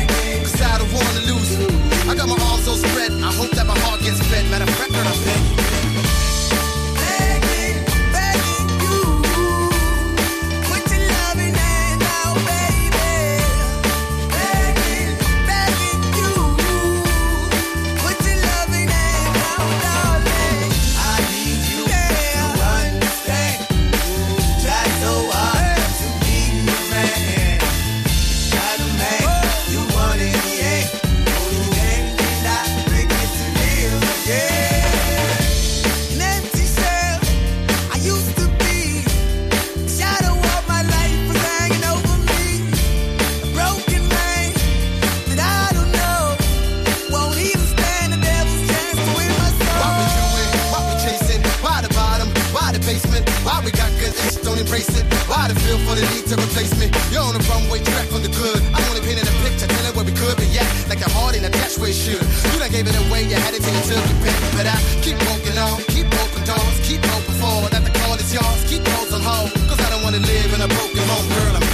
to 56.29 56.37
replace 56.37 56.77
me? 56.77 56.93
You're 57.09 57.25
on 57.25 57.33
the 57.33 57.41
runway 57.49 57.81
track 57.81 58.13
from 58.13 58.21
the 58.21 58.29
good. 58.29 58.61
I 58.77 58.85
only 58.93 59.01
painted 59.01 59.25
a 59.25 59.35
picture, 59.41 59.65
telling 59.65 59.97
where 59.97 60.05
we 60.05 60.13
could 60.13 60.37
be 60.37 60.45
at. 60.61 60.69
Like 60.85 61.01
the 61.01 61.09
heart 61.09 61.33
in 61.37 61.45
a 61.45 61.49
dash 61.49 61.81
where 61.81 61.89
it 61.89 61.97
should. 61.97 62.21
You 62.53 62.61
done 62.61 62.69
gave 62.69 62.85
it 62.85 62.97
away, 63.09 63.25
you 63.25 63.41
had 63.41 63.57
it 63.57 63.65
till 63.65 63.73
you 63.73 63.85
took 63.89 64.05
it 64.05 64.19
back. 64.21 64.37
But 64.53 64.67
I 64.69 64.77
keep 65.01 65.17
walking 65.25 65.57
on, 65.57 65.81
keep 65.89 66.05
open 66.21 66.45
doors, 66.45 66.77
keep 66.85 67.01
open 67.17 67.33
for 67.41 67.73
that 67.73 67.81
the 67.81 67.93
call 68.05 68.21
is 68.21 68.29
yours. 68.29 68.61
Keep 68.69 68.85
those 68.85 69.13
on 69.17 69.25
hold, 69.25 69.49
cause 69.73 69.81
I 69.81 69.89
don't 69.89 70.05
wanna 70.05 70.21
live 70.21 70.53
in 70.53 70.61
a 70.61 70.69
broken 70.69 71.05
home, 71.09 71.29
girl. 71.33 71.57
I'm 71.57 71.68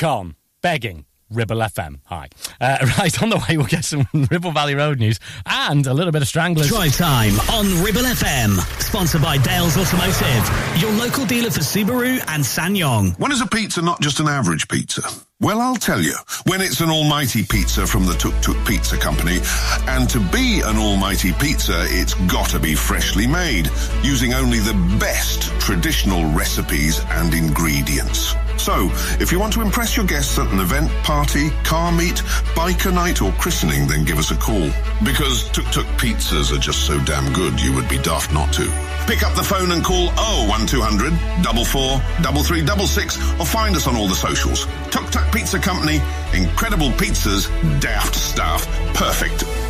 Madcon 0.00 0.34
begging. 0.62 1.04
Ribble 1.32 1.58
FM. 1.58 2.00
Hi. 2.06 2.28
Uh, 2.60 2.78
right, 2.98 3.22
on 3.22 3.28
the 3.28 3.36
way, 3.36 3.56
we'll 3.56 3.66
get 3.66 3.84
some 3.84 4.04
Ribble 4.32 4.50
Valley 4.50 4.74
Road 4.74 4.98
news 4.98 5.20
and 5.46 5.86
a 5.86 5.94
little 5.94 6.10
bit 6.10 6.22
of 6.22 6.28
Stranglers. 6.28 6.66
Drive 6.66 6.96
time 6.96 7.38
on 7.52 7.66
Ribble 7.84 8.00
FM. 8.00 8.58
Sponsored 8.82 9.22
by 9.22 9.38
Dales 9.38 9.76
Automotive, 9.76 10.80
your 10.80 10.90
local 10.92 11.24
dealer 11.26 11.50
for 11.50 11.60
Subaru 11.60 12.18
and 12.26 12.42
SsangYong. 12.42 13.16
When 13.20 13.30
is 13.30 13.40
a 13.40 13.46
pizza 13.46 13.80
not 13.80 14.00
just 14.00 14.18
an 14.18 14.26
average 14.26 14.66
pizza? 14.66 15.02
Well, 15.38 15.60
I'll 15.60 15.76
tell 15.76 16.00
you. 16.00 16.16
When 16.46 16.60
it's 16.60 16.80
an 16.80 16.90
almighty 16.90 17.44
pizza 17.44 17.86
from 17.86 18.06
the 18.06 18.14
Tuk 18.14 18.34
Tuk 18.42 18.66
Pizza 18.66 18.96
Company, 18.96 19.38
and 19.86 20.10
to 20.10 20.18
be 20.32 20.62
an 20.64 20.78
almighty 20.78 21.32
pizza, 21.34 21.84
it's 21.86 22.14
gotta 22.26 22.58
be 22.58 22.74
freshly 22.74 23.28
made, 23.28 23.70
using 24.02 24.34
only 24.34 24.58
the 24.58 24.74
best 24.98 25.42
traditional 25.60 26.28
recipes 26.32 27.00
and 27.10 27.32
ingredients. 27.34 28.34
So, 28.60 28.90
if 29.18 29.32
you 29.32 29.40
want 29.40 29.54
to 29.54 29.62
impress 29.62 29.96
your 29.96 30.04
guests 30.04 30.38
at 30.38 30.46
an 30.52 30.60
event, 30.60 30.90
party, 31.02 31.48
car 31.64 31.90
meet, 31.90 32.16
biker 32.54 32.92
night, 32.92 33.22
or 33.22 33.32
christening, 33.32 33.86
then 33.86 34.04
give 34.04 34.18
us 34.18 34.32
a 34.32 34.36
call. 34.36 34.68
Because 35.02 35.50
Tuk 35.50 35.64
Tuk 35.72 35.86
pizzas 35.96 36.54
are 36.54 36.58
just 36.60 36.86
so 36.86 37.02
damn 37.04 37.32
good, 37.32 37.58
you 37.58 37.72
would 37.74 37.88
be 37.88 37.96
daft 37.98 38.34
not 38.34 38.52
to. 38.52 38.66
Pick 39.06 39.22
up 39.22 39.34
the 39.34 39.42
phone 39.42 39.72
and 39.72 39.82
call 39.82 40.08
01200 40.46 41.12
44 41.42 43.40
or 43.40 43.46
find 43.46 43.74
us 43.74 43.86
on 43.86 43.96
all 43.96 44.06
the 44.06 44.14
socials. 44.14 44.66
Tuk 44.90 45.10
Tuk 45.10 45.32
Pizza 45.32 45.58
Company, 45.58 46.02
incredible 46.34 46.90
pizzas, 46.90 47.48
daft 47.80 48.14
staff, 48.14 48.66
perfect. 48.94 49.69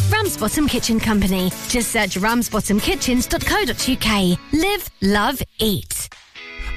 Ramsbottom 0.11 0.67
Kitchen 0.67 0.99
Company. 0.99 1.49
Just 1.67 1.91
search 1.91 2.15
ramsbottomkitchens.co.uk. 2.15 4.39
Live, 4.53 4.89
love, 5.01 5.41
eat. 5.59 6.09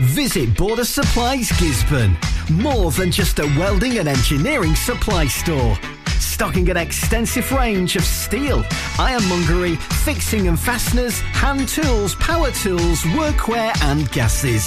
Visit 0.01 0.57
Border 0.57 0.85
Supplies 0.85 1.49
Gisburn. 1.51 2.17
More 2.51 2.91
than 2.93 3.11
just 3.11 3.39
a 3.39 3.47
welding 3.59 3.99
and 3.99 4.09
engineering 4.09 4.75
supply 4.75 5.27
store. 5.27 5.77
Stocking 6.21 6.69
an 6.71 6.77
extensive 6.77 7.51
range 7.53 7.97
of 7.97 8.05
steel, 8.05 8.65
ironmongery, 8.99 9.77
fixing 10.05 10.49
and 10.49 10.59
fasteners, 10.59 11.21
hand 11.21 11.69
tools, 11.69 12.15
power 12.17 12.51
tools, 12.51 13.01
workwear 13.03 13.73
and 13.85 14.11
gases. 14.11 14.67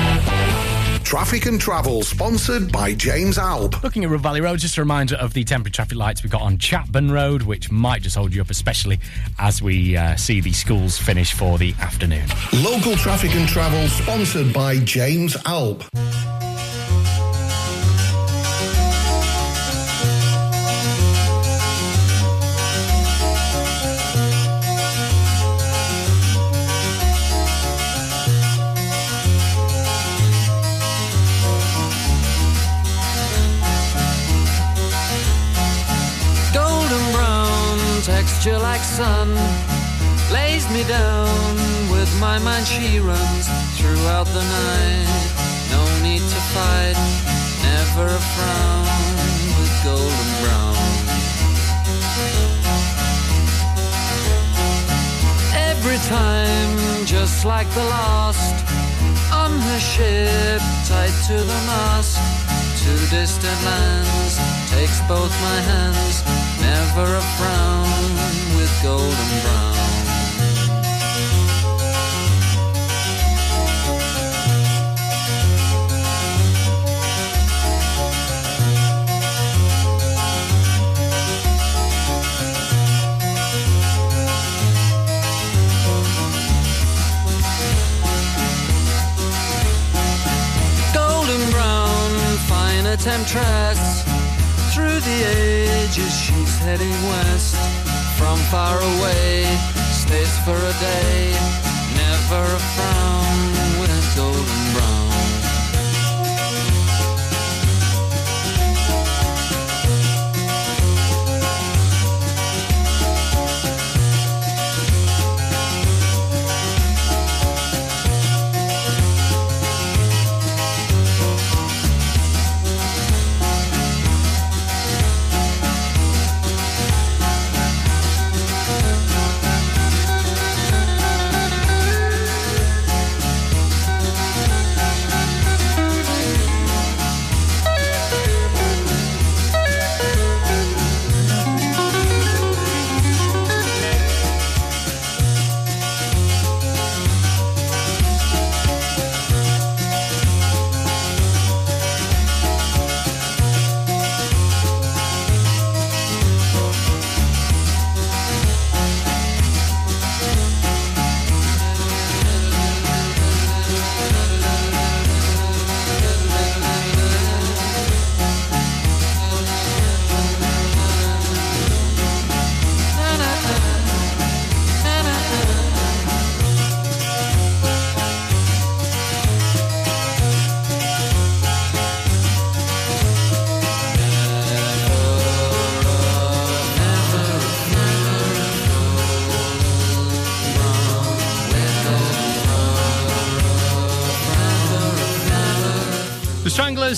Traffic 1.11 1.45
and 1.45 1.59
Travel, 1.59 2.03
sponsored 2.03 2.71
by 2.71 2.93
James 2.93 3.37
Alb. 3.37 3.75
Looking 3.83 4.05
at 4.05 4.09
Ribble 4.09 4.23
Valley 4.23 4.39
Road, 4.39 4.59
just 4.59 4.77
a 4.77 4.81
reminder 4.81 5.15
of 5.15 5.33
the 5.33 5.43
temporary 5.43 5.71
traffic 5.71 5.97
lights 5.97 6.23
we've 6.23 6.31
got 6.31 6.41
on 6.41 6.57
Chatburn 6.57 7.11
Road, 7.11 7.41
which 7.41 7.69
might 7.69 8.01
just 8.01 8.15
hold 8.15 8.33
you 8.33 8.39
up, 8.39 8.49
especially 8.49 8.97
as 9.37 9.61
we 9.61 9.97
uh, 9.97 10.15
see 10.15 10.39
the 10.39 10.53
schools 10.53 10.97
finish 10.97 11.33
for 11.33 11.57
the 11.57 11.75
afternoon. 11.81 12.25
Local 12.53 12.95
Traffic 12.95 13.35
and 13.35 13.45
Travel, 13.45 13.89
sponsored 13.89 14.53
by 14.53 14.77
James 14.77 15.35
Alb. 15.45 15.83
Texture 38.41 38.57
like 38.57 38.81
sun 38.81 39.29
lays 40.33 40.67
me 40.71 40.83
down 40.85 41.55
with 41.91 42.09
my 42.19 42.39
mind. 42.39 42.65
She 42.65 42.97
runs 42.99 43.45
throughout 43.77 44.25
the 44.25 44.41
night. 44.41 45.33
No 45.69 45.83
need 46.01 46.21
to 46.21 46.41
fight 46.49 46.97
never 47.61 48.07
a 48.07 48.21
frown 48.33 48.87
with 49.57 49.73
golden 49.83 50.29
brown. 50.41 50.75
Every 55.53 55.99
time 56.09 57.05
just 57.05 57.45
like 57.45 57.69
the 57.75 57.83
last 57.83 58.55
on 59.31 59.51
her 59.51 59.79
ship 59.79 60.61
tied 60.89 61.15
to 61.27 61.37
the 61.37 61.59
mast 61.69 62.17
to 62.81 62.91
distant 63.15 63.63
lands 63.65 64.39
takes 64.71 64.99
both 65.07 65.31
my 65.41 65.59
hands 65.61 66.50
never 66.61 67.15
a 67.15 67.21
frown 67.37 68.01
with 68.55 68.71
golden 68.83 69.31
brown. 69.43 69.71
Golden 90.93 91.51
brown 91.51 92.11
fine 92.47 92.97
temptress 92.97 94.03
through 94.73 94.99
the 94.99 95.19
ages 95.25 96.30
heading 96.61 96.93
west 97.09 97.55
from 98.17 98.37
far 98.51 98.77
away 98.77 99.45
stays 99.91 100.37
for 100.45 100.55
a 100.55 100.75
day 100.79 101.33
never 101.97 102.43
a 102.45 102.61
frown 102.73 103.79
with 103.81 104.15
golden 104.15 104.60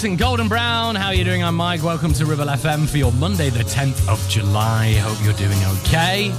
and 0.03 0.17
Golden 0.17 0.47
Brown. 0.47 0.95
How 0.95 1.07
are 1.07 1.13
you 1.13 1.23
doing? 1.23 1.43
I'm 1.43 1.55
Mike. 1.55 1.83
Welcome 1.83 2.13
to 2.13 2.25
Ribble 2.25 2.45
FM 2.45 2.89
for 2.89 2.97
your 2.97 3.11
Monday, 3.13 3.49
the 3.49 3.63
10th 3.63 4.09
of 4.09 4.27
July. 4.27 4.93
Hope 4.95 5.17
you're 5.23 5.33
doing 5.33 5.57
okay. 5.79 6.31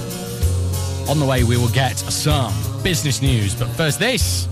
On 1.09 1.19
the 1.19 1.25
way, 1.25 1.43
we 1.43 1.57
will 1.57 1.69
get 1.69 1.97
some 1.97 2.53
business 2.83 3.21
news. 3.21 3.55
But 3.55 3.69
first, 3.69 3.97
this. 3.97 4.47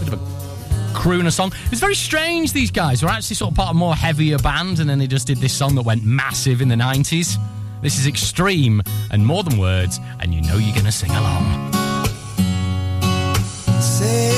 Bit 0.00 0.12
of 0.12 0.14
a 0.14 0.96
crooner 0.96 1.30
song. 1.30 1.52
It's 1.70 1.80
very 1.80 1.94
strange, 1.94 2.52
these 2.52 2.70
guys 2.70 3.02
were 3.02 3.08
actually 3.08 3.36
sort 3.36 3.52
of 3.52 3.56
part 3.56 3.70
of 3.70 3.76
a 3.76 3.78
more 3.78 3.94
heavier 3.94 4.38
band, 4.38 4.80
and 4.80 4.88
then 4.88 4.98
they 4.98 5.06
just 5.06 5.26
did 5.26 5.38
this 5.38 5.52
song 5.52 5.74
that 5.76 5.82
went 5.82 6.04
massive 6.04 6.60
in 6.60 6.68
the 6.68 6.74
90s. 6.74 7.36
This 7.82 7.98
is 7.98 8.06
Extreme 8.06 8.82
and 9.10 9.24
More 9.24 9.42
Than 9.42 9.58
Words, 9.58 10.00
and 10.20 10.34
you 10.34 10.40
know 10.42 10.56
you're 10.56 10.74
to 10.74 10.92
sing 10.92 11.10
along. 11.10 11.72
Saying 13.80 14.35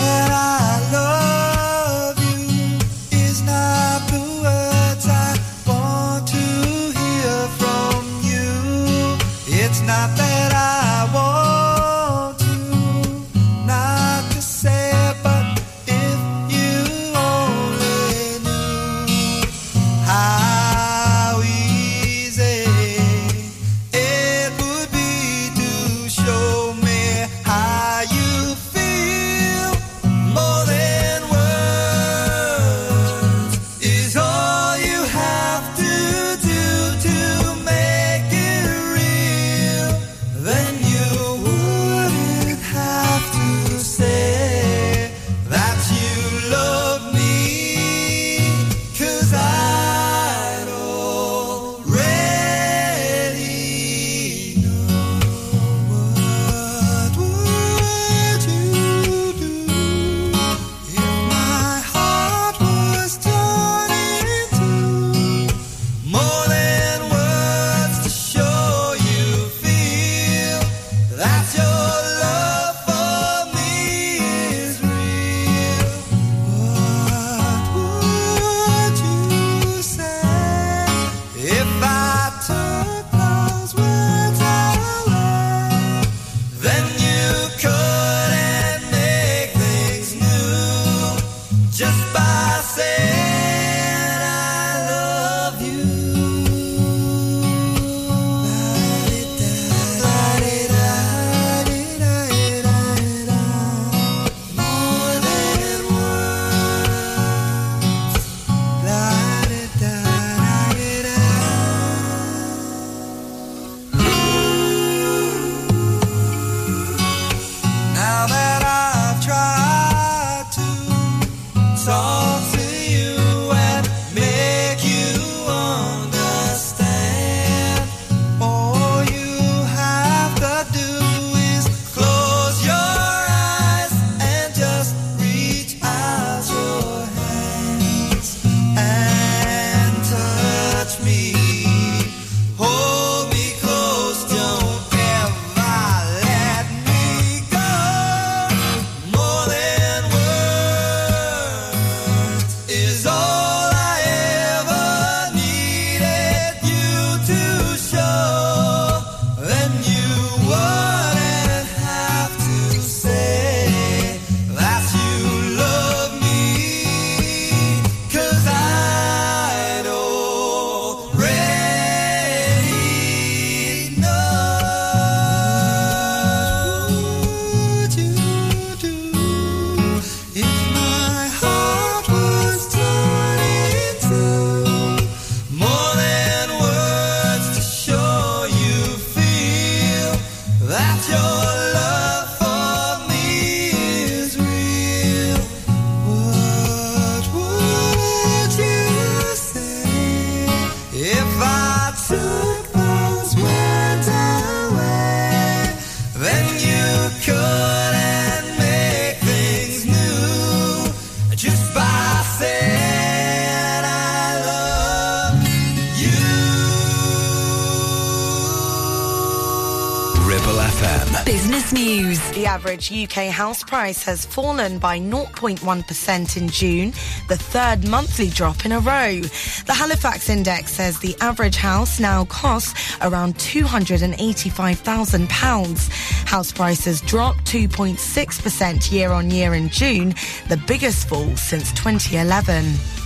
average 222.79 223.11
UK 223.11 223.27
house 223.27 223.65
price 223.65 224.05
has 224.05 224.25
fallen 224.25 224.79
by 224.79 225.01
0.1% 225.01 226.37
in 226.37 226.49
June, 226.49 226.93
the 227.29 227.37
third 227.37 227.89
monthly 227.89 228.31
drop 228.31 228.65
in 228.65 228.71
a 228.71 228.79
row. 228.79 229.21
The 229.67 229.75
Halifax 229.75 230.29
Index 230.29 230.75
says 230.75 231.01
the 231.01 231.17
average 231.21 231.57
house 231.57 231.99
now 231.99 232.27
costs 232.27 232.97
around 233.01 233.35
£285,000. 233.35 236.29
House 236.29 236.53
prices 236.53 237.01
dropped 237.01 237.45
2.6% 237.47 238.93
year 238.93 239.11
on 239.11 239.33
year 239.33 239.55
in 239.55 239.71
June, 239.71 240.15
the 240.49 240.63
biggest 240.69 241.09
fall 241.09 241.37
since 241.37 241.73
2011. 241.73 242.98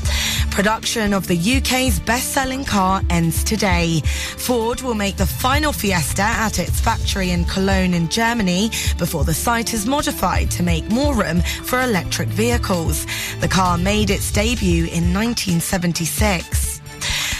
Production 0.52 1.14
of 1.14 1.26
the 1.28 1.56
UK's 1.56 1.98
best-selling 1.98 2.66
car 2.66 3.00
ends 3.08 3.42
today. 3.42 4.00
Ford 4.36 4.82
will 4.82 4.92
make 4.92 5.16
the 5.16 5.24
final 5.24 5.72
Fiesta 5.72 6.22
at 6.22 6.58
its 6.58 6.78
factory 6.78 7.30
in 7.30 7.46
Cologne 7.46 7.94
in 7.94 8.10
Germany 8.10 8.68
before 8.98 9.24
the 9.24 9.32
site 9.32 9.72
is 9.72 9.86
modified 9.86 10.50
to 10.50 10.62
make 10.62 10.86
more 10.90 11.14
room 11.14 11.40
for 11.40 11.80
electric 11.80 12.28
vehicles. 12.28 13.06
The 13.40 13.48
car 13.48 13.78
made 13.78 14.10
its 14.10 14.30
debut 14.30 14.84
in 14.84 15.14
1976. 15.14 16.82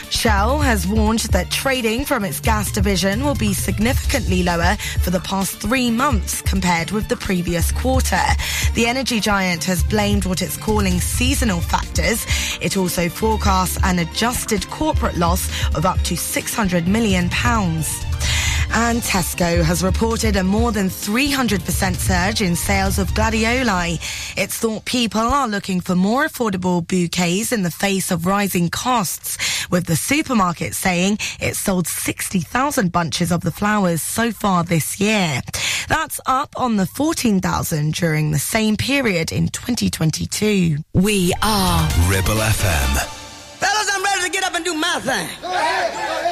Shell 0.08 0.60
has 0.60 0.86
warned 0.86 1.20
that 1.32 1.50
trading 1.50 2.04
from 2.04 2.24
its 2.24 2.38
gas 2.38 2.70
division 2.70 3.24
will 3.24 3.34
be 3.34 3.52
significantly 3.52 4.42
lower 4.44 4.76
for 5.00 5.10
the 5.10 5.20
past 5.20 5.60
three 5.60 5.90
months 5.90 6.40
compared 6.42 6.92
with 6.92 7.08
the 7.08 7.16
previous 7.16 7.72
quarter. 7.72 8.20
The 8.74 8.86
energy 8.86 9.20
giant 9.20 9.64
has 9.64 9.82
blamed 9.82 10.24
what 10.24 10.40
it's 10.40 10.56
calling 10.56 10.98
seasonal 10.98 11.60
factors. 11.60 12.24
It 12.62 12.78
also 12.78 13.10
forecasts 13.10 13.78
an 13.82 13.98
adjusted 13.98 14.68
corporate 14.70 15.18
loss 15.18 15.46
of 15.76 15.84
up 15.84 16.00
to 16.02 16.16
600 16.16 16.88
million 16.88 17.28
pounds. 17.28 18.02
And 18.74 19.02
Tesco 19.02 19.62
has 19.62 19.84
reported 19.84 20.36
a 20.36 20.42
more 20.42 20.72
than 20.72 20.88
300% 20.88 21.94
surge 21.94 22.40
in 22.40 22.56
sales 22.56 22.98
of 22.98 23.08
gladioli. 23.08 24.00
It's 24.36 24.56
thought 24.58 24.86
people 24.86 25.20
are 25.20 25.46
looking 25.46 25.80
for 25.82 25.94
more 25.94 26.26
affordable 26.26 26.86
bouquets 26.86 27.52
in 27.52 27.64
the 27.64 27.70
face 27.70 28.10
of 28.10 28.24
rising 28.24 28.70
costs, 28.70 29.68
with 29.70 29.84
the 29.84 29.96
supermarket 29.96 30.74
saying 30.74 31.18
it 31.38 31.54
sold 31.54 31.86
60,000 31.86 32.90
bunches 32.90 33.30
of 33.30 33.42
the 33.42 33.50
flowers 33.50 34.00
so 34.00 34.32
far 34.32 34.64
this 34.64 34.98
year. 34.98 35.42
That's 35.88 36.18
up 36.24 36.54
on 36.56 36.76
the 36.76 36.86
14,000 36.86 37.92
during 37.92 38.30
the 38.30 38.38
same 38.38 38.78
period 38.78 39.32
in 39.32 39.48
2022. 39.48 40.78
We 40.94 41.34
are 41.42 41.88
Ribble 42.08 42.40
FM. 42.40 42.96
Fellas, 43.58 43.90
I'm 43.92 44.02
ready 44.02 44.22
to 44.24 44.30
get 44.30 44.44
up 44.44 44.54
and 44.54 44.64
do 44.64 44.72
my 44.72 44.98
thing. 45.00 46.31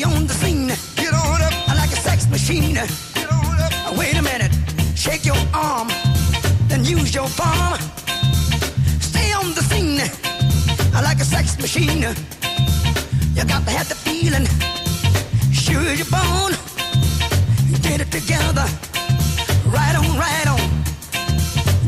Stay 0.00 0.16
on 0.16 0.26
the 0.26 0.32
scene. 0.32 0.68
Get 0.96 1.12
on 1.12 1.42
up. 1.42 1.52
I 1.68 1.74
like 1.74 1.92
a 1.92 2.00
sex 2.00 2.26
machine. 2.30 2.72
Get 2.72 3.30
on 3.30 3.60
up. 3.60 3.98
Wait 3.98 4.16
a 4.16 4.22
minute. 4.22 4.50
Shake 4.96 5.26
your 5.26 5.36
arm. 5.52 5.88
Then 6.68 6.86
use 6.86 7.14
your 7.14 7.28
palm. 7.36 7.78
Stay 8.98 9.30
on 9.34 9.52
the 9.52 9.60
scene. 9.60 10.00
I 10.94 11.02
like 11.02 11.18
a 11.20 11.24
sex 11.24 11.58
machine. 11.58 12.00
You 13.36 13.44
got 13.44 13.62
to 13.66 13.72
have 13.76 13.90
the 13.90 13.94
feeling. 13.94 14.46
Sure 15.52 15.92
you're 15.92 16.08
born. 16.08 16.54
Get 17.82 18.00
it 18.00 18.10
together. 18.10 18.66
Right 19.68 19.96
on, 20.00 20.16
right 20.16 20.46
on. 20.48 20.64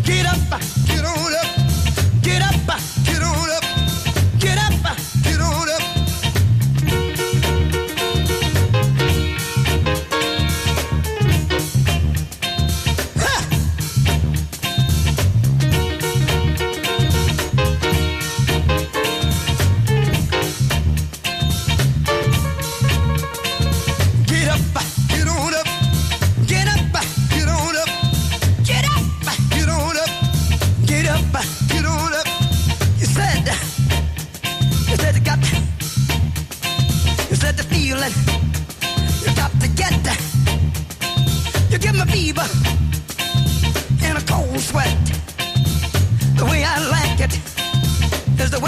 Get 0.05 0.27
up, 0.27 0.61
get 0.87 1.03
on 1.03 1.33
up. 1.41 1.51
Get 2.21 2.43
up, 2.43 2.61
get 3.07 3.12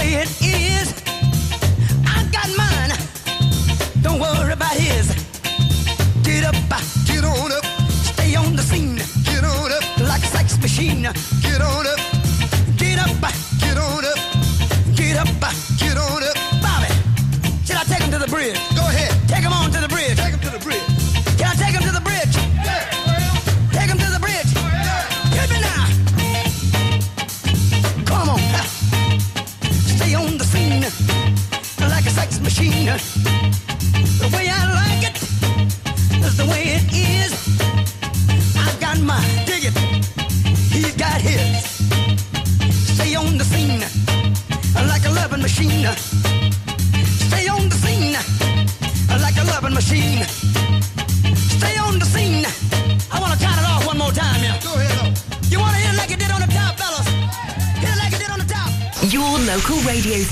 way 0.04 0.14
it 0.16 0.43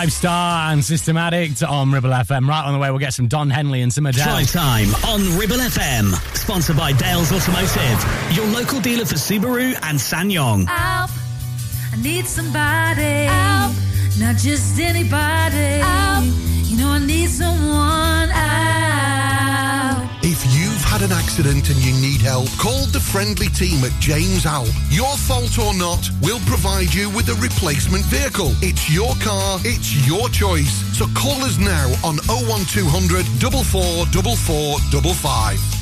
Five 0.00 0.12
Star 0.14 0.72
and 0.72 0.82
Systematic 0.82 1.62
on 1.62 1.92
Ribble 1.92 2.08
FM. 2.08 2.48
Right 2.48 2.64
on 2.64 2.72
the 2.72 2.78
way, 2.78 2.88
we'll 2.88 2.98
get 2.98 3.12
some 3.12 3.28
Don 3.28 3.50
Henley 3.50 3.82
and 3.82 3.92
some 3.92 4.06
Adele. 4.06 4.24
Drive 4.24 4.50
time 4.50 4.88
on 5.04 5.20
Ribble 5.36 5.58
FM. 5.58 6.14
Sponsored 6.34 6.78
by 6.78 6.92
Dales 6.92 7.30
Automotive, 7.30 8.34
your 8.34 8.46
local 8.46 8.80
dealer 8.80 9.04
for 9.04 9.16
Subaru 9.16 9.74
and 9.82 9.98
SsangYong. 9.98 10.66
Help. 10.68 11.10
I 11.92 12.00
need 12.02 12.24
somebody. 12.24 13.26
Help. 13.28 13.74
Not 14.18 14.36
just 14.36 14.80
anybody. 14.80 15.84
Help. 15.84 16.24
You 16.64 16.78
know, 16.78 16.92
I 16.92 16.98
need 17.04 17.28
someone. 17.28 17.99
Had 21.00 21.10
an 21.10 21.16
accident 21.16 21.70
and 21.70 21.78
you 21.84 21.92
need 22.00 22.20
help, 22.20 22.48
call 22.58 22.84
the 22.86 22.98
friendly 23.00 23.48
team 23.48 23.84
at 23.84 23.92
James 24.00 24.44
Alp. 24.44 24.68
Your 24.90 25.16
fault 25.16 25.56
or 25.58 25.72
not, 25.74 26.10
we'll 26.20 26.40
provide 26.40 26.92
you 26.92 27.08
with 27.10 27.28
a 27.28 27.34
replacement 27.34 28.04
vehicle. 28.06 28.52
It's 28.60 28.90
your 28.90 29.14
car, 29.16 29.60
it's 29.64 29.94
your 30.06 30.28
choice. 30.28 30.82
So 30.96 31.06
call 31.14 31.44
us 31.44 31.58
now 31.58 31.86
on 32.04 32.16
01200 32.28 33.24
444455. 33.40 35.79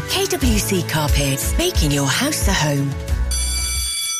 KWC 0.00 0.88
Carpets, 0.88 1.56
making 1.58 1.90
your 1.90 2.06
house 2.06 2.48
a 2.48 2.52
home. 2.52 2.90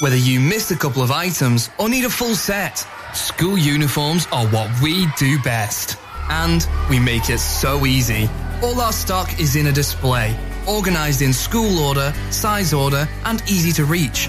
Whether 0.00 0.16
you 0.16 0.40
missed 0.40 0.70
a 0.70 0.76
couple 0.76 1.02
of 1.02 1.10
items 1.10 1.70
or 1.78 1.88
need 1.88 2.04
a 2.04 2.10
full 2.10 2.34
set, 2.34 2.86
school 3.14 3.56
uniforms 3.56 4.26
are 4.30 4.46
what 4.48 4.70
we 4.82 5.06
do 5.18 5.38
best. 5.42 5.96
And 6.28 6.66
we 6.90 6.98
make 6.98 7.30
it 7.30 7.38
so 7.38 7.86
easy. 7.86 8.28
All 8.62 8.80
our 8.80 8.92
stock 8.92 9.40
is 9.40 9.56
in 9.56 9.68
a 9.68 9.72
display, 9.72 10.36
organized 10.68 11.22
in 11.22 11.32
school 11.32 11.78
order, 11.78 12.12
size 12.30 12.74
order, 12.74 13.08
and 13.24 13.42
easy 13.42 13.72
to 13.72 13.84
reach. 13.84 14.28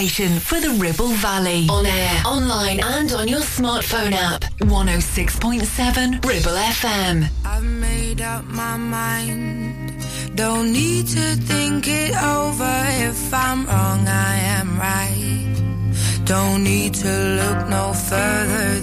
Station 0.00 0.40
for 0.40 0.58
the 0.60 0.70
Ribble 0.70 1.12
Valley. 1.20 1.66
On 1.68 1.84
air, 1.84 2.22
online, 2.24 2.80
and 2.80 3.12
on 3.12 3.28
your 3.28 3.40
smartphone 3.40 4.12
app. 4.12 4.40
106.7 4.60 6.24
Ribble 6.24 6.58
FM. 6.78 7.28
I've 7.44 7.62
made 7.62 8.22
up 8.22 8.46
my 8.46 8.78
mind. 8.78 9.92
Don't 10.34 10.72
need 10.72 11.06
to 11.08 11.36
think 11.50 11.86
it 11.86 12.14
over. 12.16 12.74
If 13.08 13.34
I'm 13.34 13.66
wrong, 13.66 14.08
I 14.08 14.36
am 14.58 14.78
right. 14.78 15.54
Don't 16.24 16.64
need 16.64 16.94
to 16.94 17.12
look 17.40 17.68
no 17.68 17.92
further. 17.92 18.79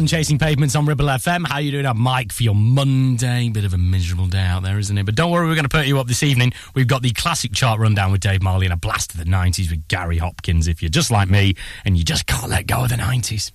And 0.00 0.08
Chasing 0.08 0.38
Pavements 0.38 0.74
on 0.76 0.86
Ribble 0.86 1.04
FM. 1.04 1.46
How 1.46 1.58
you 1.58 1.70
doing? 1.70 1.84
I'm 1.84 2.00
Mike 2.00 2.32
for 2.32 2.42
your 2.42 2.54
Monday. 2.54 3.50
Bit 3.50 3.66
of 3.66 3.74
a 3.74 3.78
miserable 3.78 4.28
day 4.28 4.40
out 4.40 4.62
there, 4.62 4.78
isn't 4.78 4.96
it? 4.96 5.04
But 5.04 5.14
don't 5.14 5.30
worry, 5.30 5.46
we're 5.46 5.54
going 5.54 5.64
to 5.64 5.68
put 5.68 5.86
you 5.86 5.98
up 5.98 6.06
this 6.06 6.22
evening. 6.22 6.54
We've 6.74 6.86
got 6.86 7.02
the 7.02 7.10
classic 7.10 7.52
chart 7.52 7.78
rundown 7.78 8.10
with 8.10 8.22
Dave 8.22 8.42
Marley 8.42 8.64
and 8.64 8.72
a 8.72 8.78
blast 8.78 9.12
of 9.12 9.18
the 9.18 9.26
90s 9.26 9.70
with 9.70 9.86
Gary 9.88 10.16
Hopkins. 10.16 10.68
If 10.68 10.80
you're 10.80 10.88
just 10.88 11.10
like 11.10 11.28
me 11.28 11.54
and 11.84 11.98
you 11.98 12.02
just 12.04 12.26
can't 12.26 12.48
let 12.48 12.66
go 12.66 12.84
of 12.84 12.88
the 12.88 12.94
90s. 12.94 13.52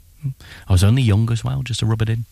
I 0.68 0.72
was 0.72 0.84
only 0.84 1.02
young 1.02 1.32
as 1.32 1.44
well, 1.44 1.64
just 1.64 1.80
to 1.80 1.88
rub 1.88 2.04
it 2.04 2.10
in. 2.10 2.26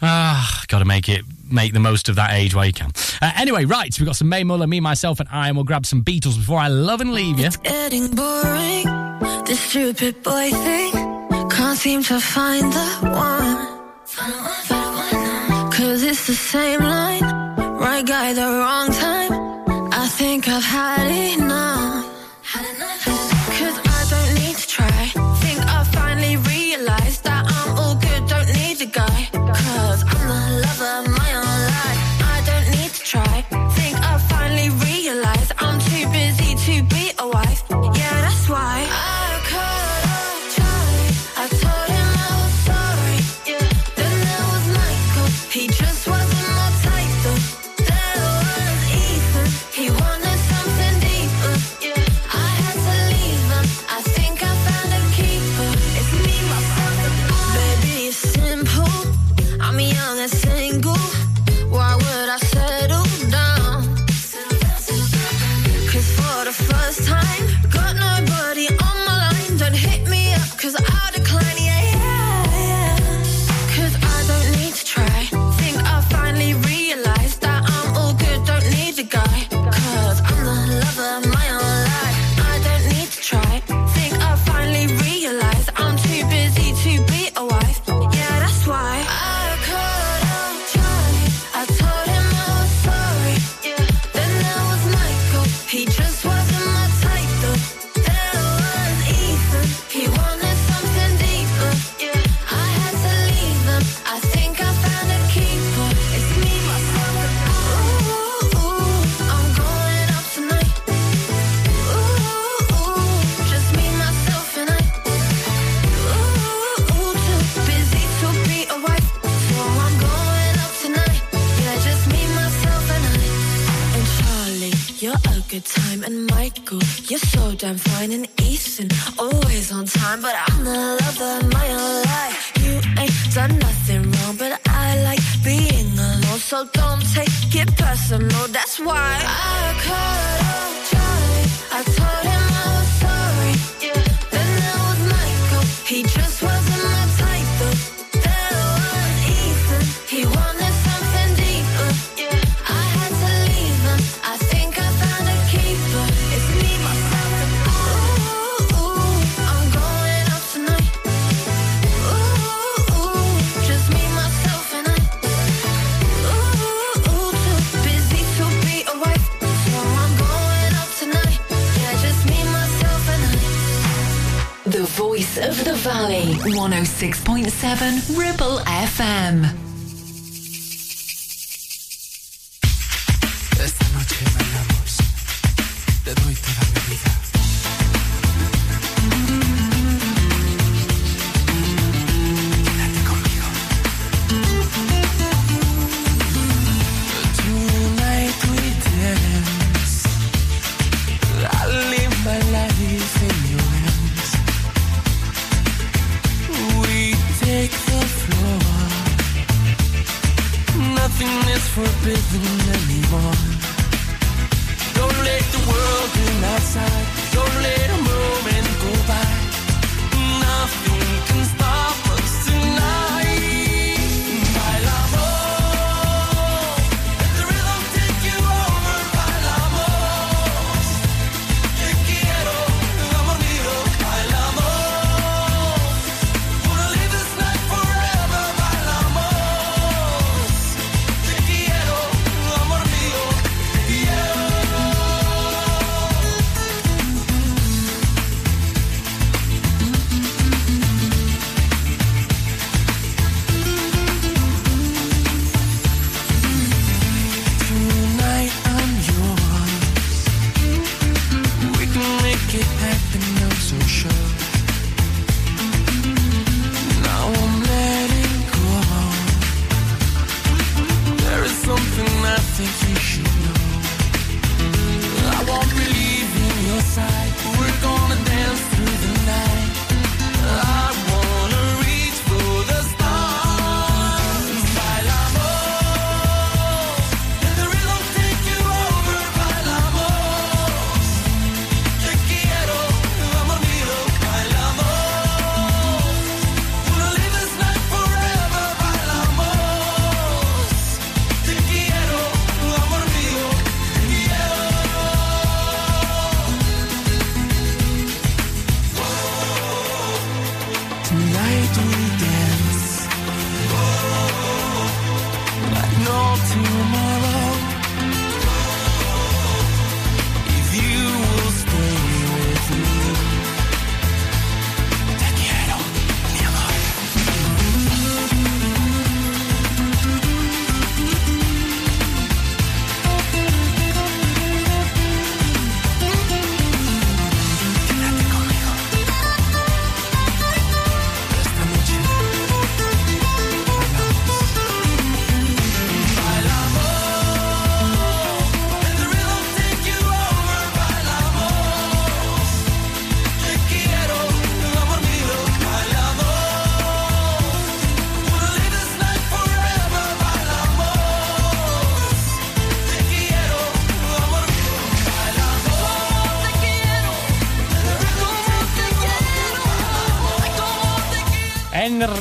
Ah, 0.00 0.64
got 0.68 0.78
to 0.78 0.86
make 0.86 1.10
it, 1.10 1.22
make 1.52 1.74
the 1.74 1.80
most 1.80 2.08
of 2.08 2.16
that 2.16 2.32
age 2.32 2.54
while 2.54 2.64
you 2.64 2.72
can. 2.72 2.92
Uh, 3.20 3.32
anyway, 3.36 3.66
right, 3.66 3.94
we've 4.00 4.06
got 4.06 4.16
some 4.16 4.30
May 4.30 4.42
Muller, 4.42 4.66
me, 4.66 4.80
myself, 4.80 5.20
and 5.20 5.28
I, 5.30 5.48
and 5.48 5.56
we'll 5.56 5.64
grab 5.64 5.84
some 5.84 6.02
Beatles 6.02 6.38
before 6.38 6.60
I 6.60 6.68
love 6.68 7.02
and 7.02 7.12
leave 7.12 7.38
you. 7.38 7.50
Getting 7.62 8.08
boring, 8.14 8.84
this 9.44 9.60
stupid 9.60 10.22
boy 10.22 10.50
thing. 10.50 11.07
Can't 11.50 11.78
seem 11.78 12.02
to 12.04 12.20
find 12.20 12.72
the 12.72 12.88
one. 13.26 13.56
Cause 15.72 16.02
it's 16.02 16.26
the 16.26 16.34
same 16.34 16.80
line, 16.80 17.22
right 17.84 18.04
guy, 18.04 18.32
the 18.32 18.48
wrong 18.60 18.88
time. 18.92 19.32
I 19.92 20.06
think 20.08 20.48
I've 20.48 20.62
had 20.62 21.10
enough. 21.10 21.77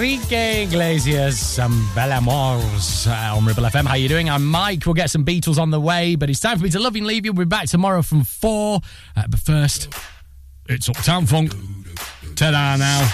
Enrique 0.07 0.63
Iglesias, 0.63 1.59
and 1.59 1.73
Bailamos 1.93 3.07
uh, 3.07 3.35
on 3.35 3.45
Ribble 3.45 3.63
FM. 3.63 3.85
How 3.85 3.95
you 3.95 4.07
doing? 4.07 4.29
I'm 4.29 4.45
Mike. 4.45 4.85
We'll 4.85 4.93
get 4.93 5.09
some 5.09 5.25
Beatles 5.25 5.57
on 5.57 5.69
the 5.69 5.81
way, 5.81 6.15
but 6.15 6.29
it's 6.29 6.39
time 6.39 6.57
for 6.57 6.63
me 6.63 6.69
to 6.69 6.79
love 6.79 6.95
and 6.95 7.05
leave 7.05 7.25
you. 7.25 7.33
We'll 7.33 7.45
be 7.45 7.49
back 7.49 7.67
tomorrow 7.67 8.01
from 8.01 8.23
four. 8.23 8.79
Uh, 9.17 9.23
but 9.27 9.41
first, 9.41 9.93
it's 10.69 10.87
Uptown 10.87 11.25
Funk. 11.25 11.51
Ta-da 12.37 12.77
now. 12.77 13.13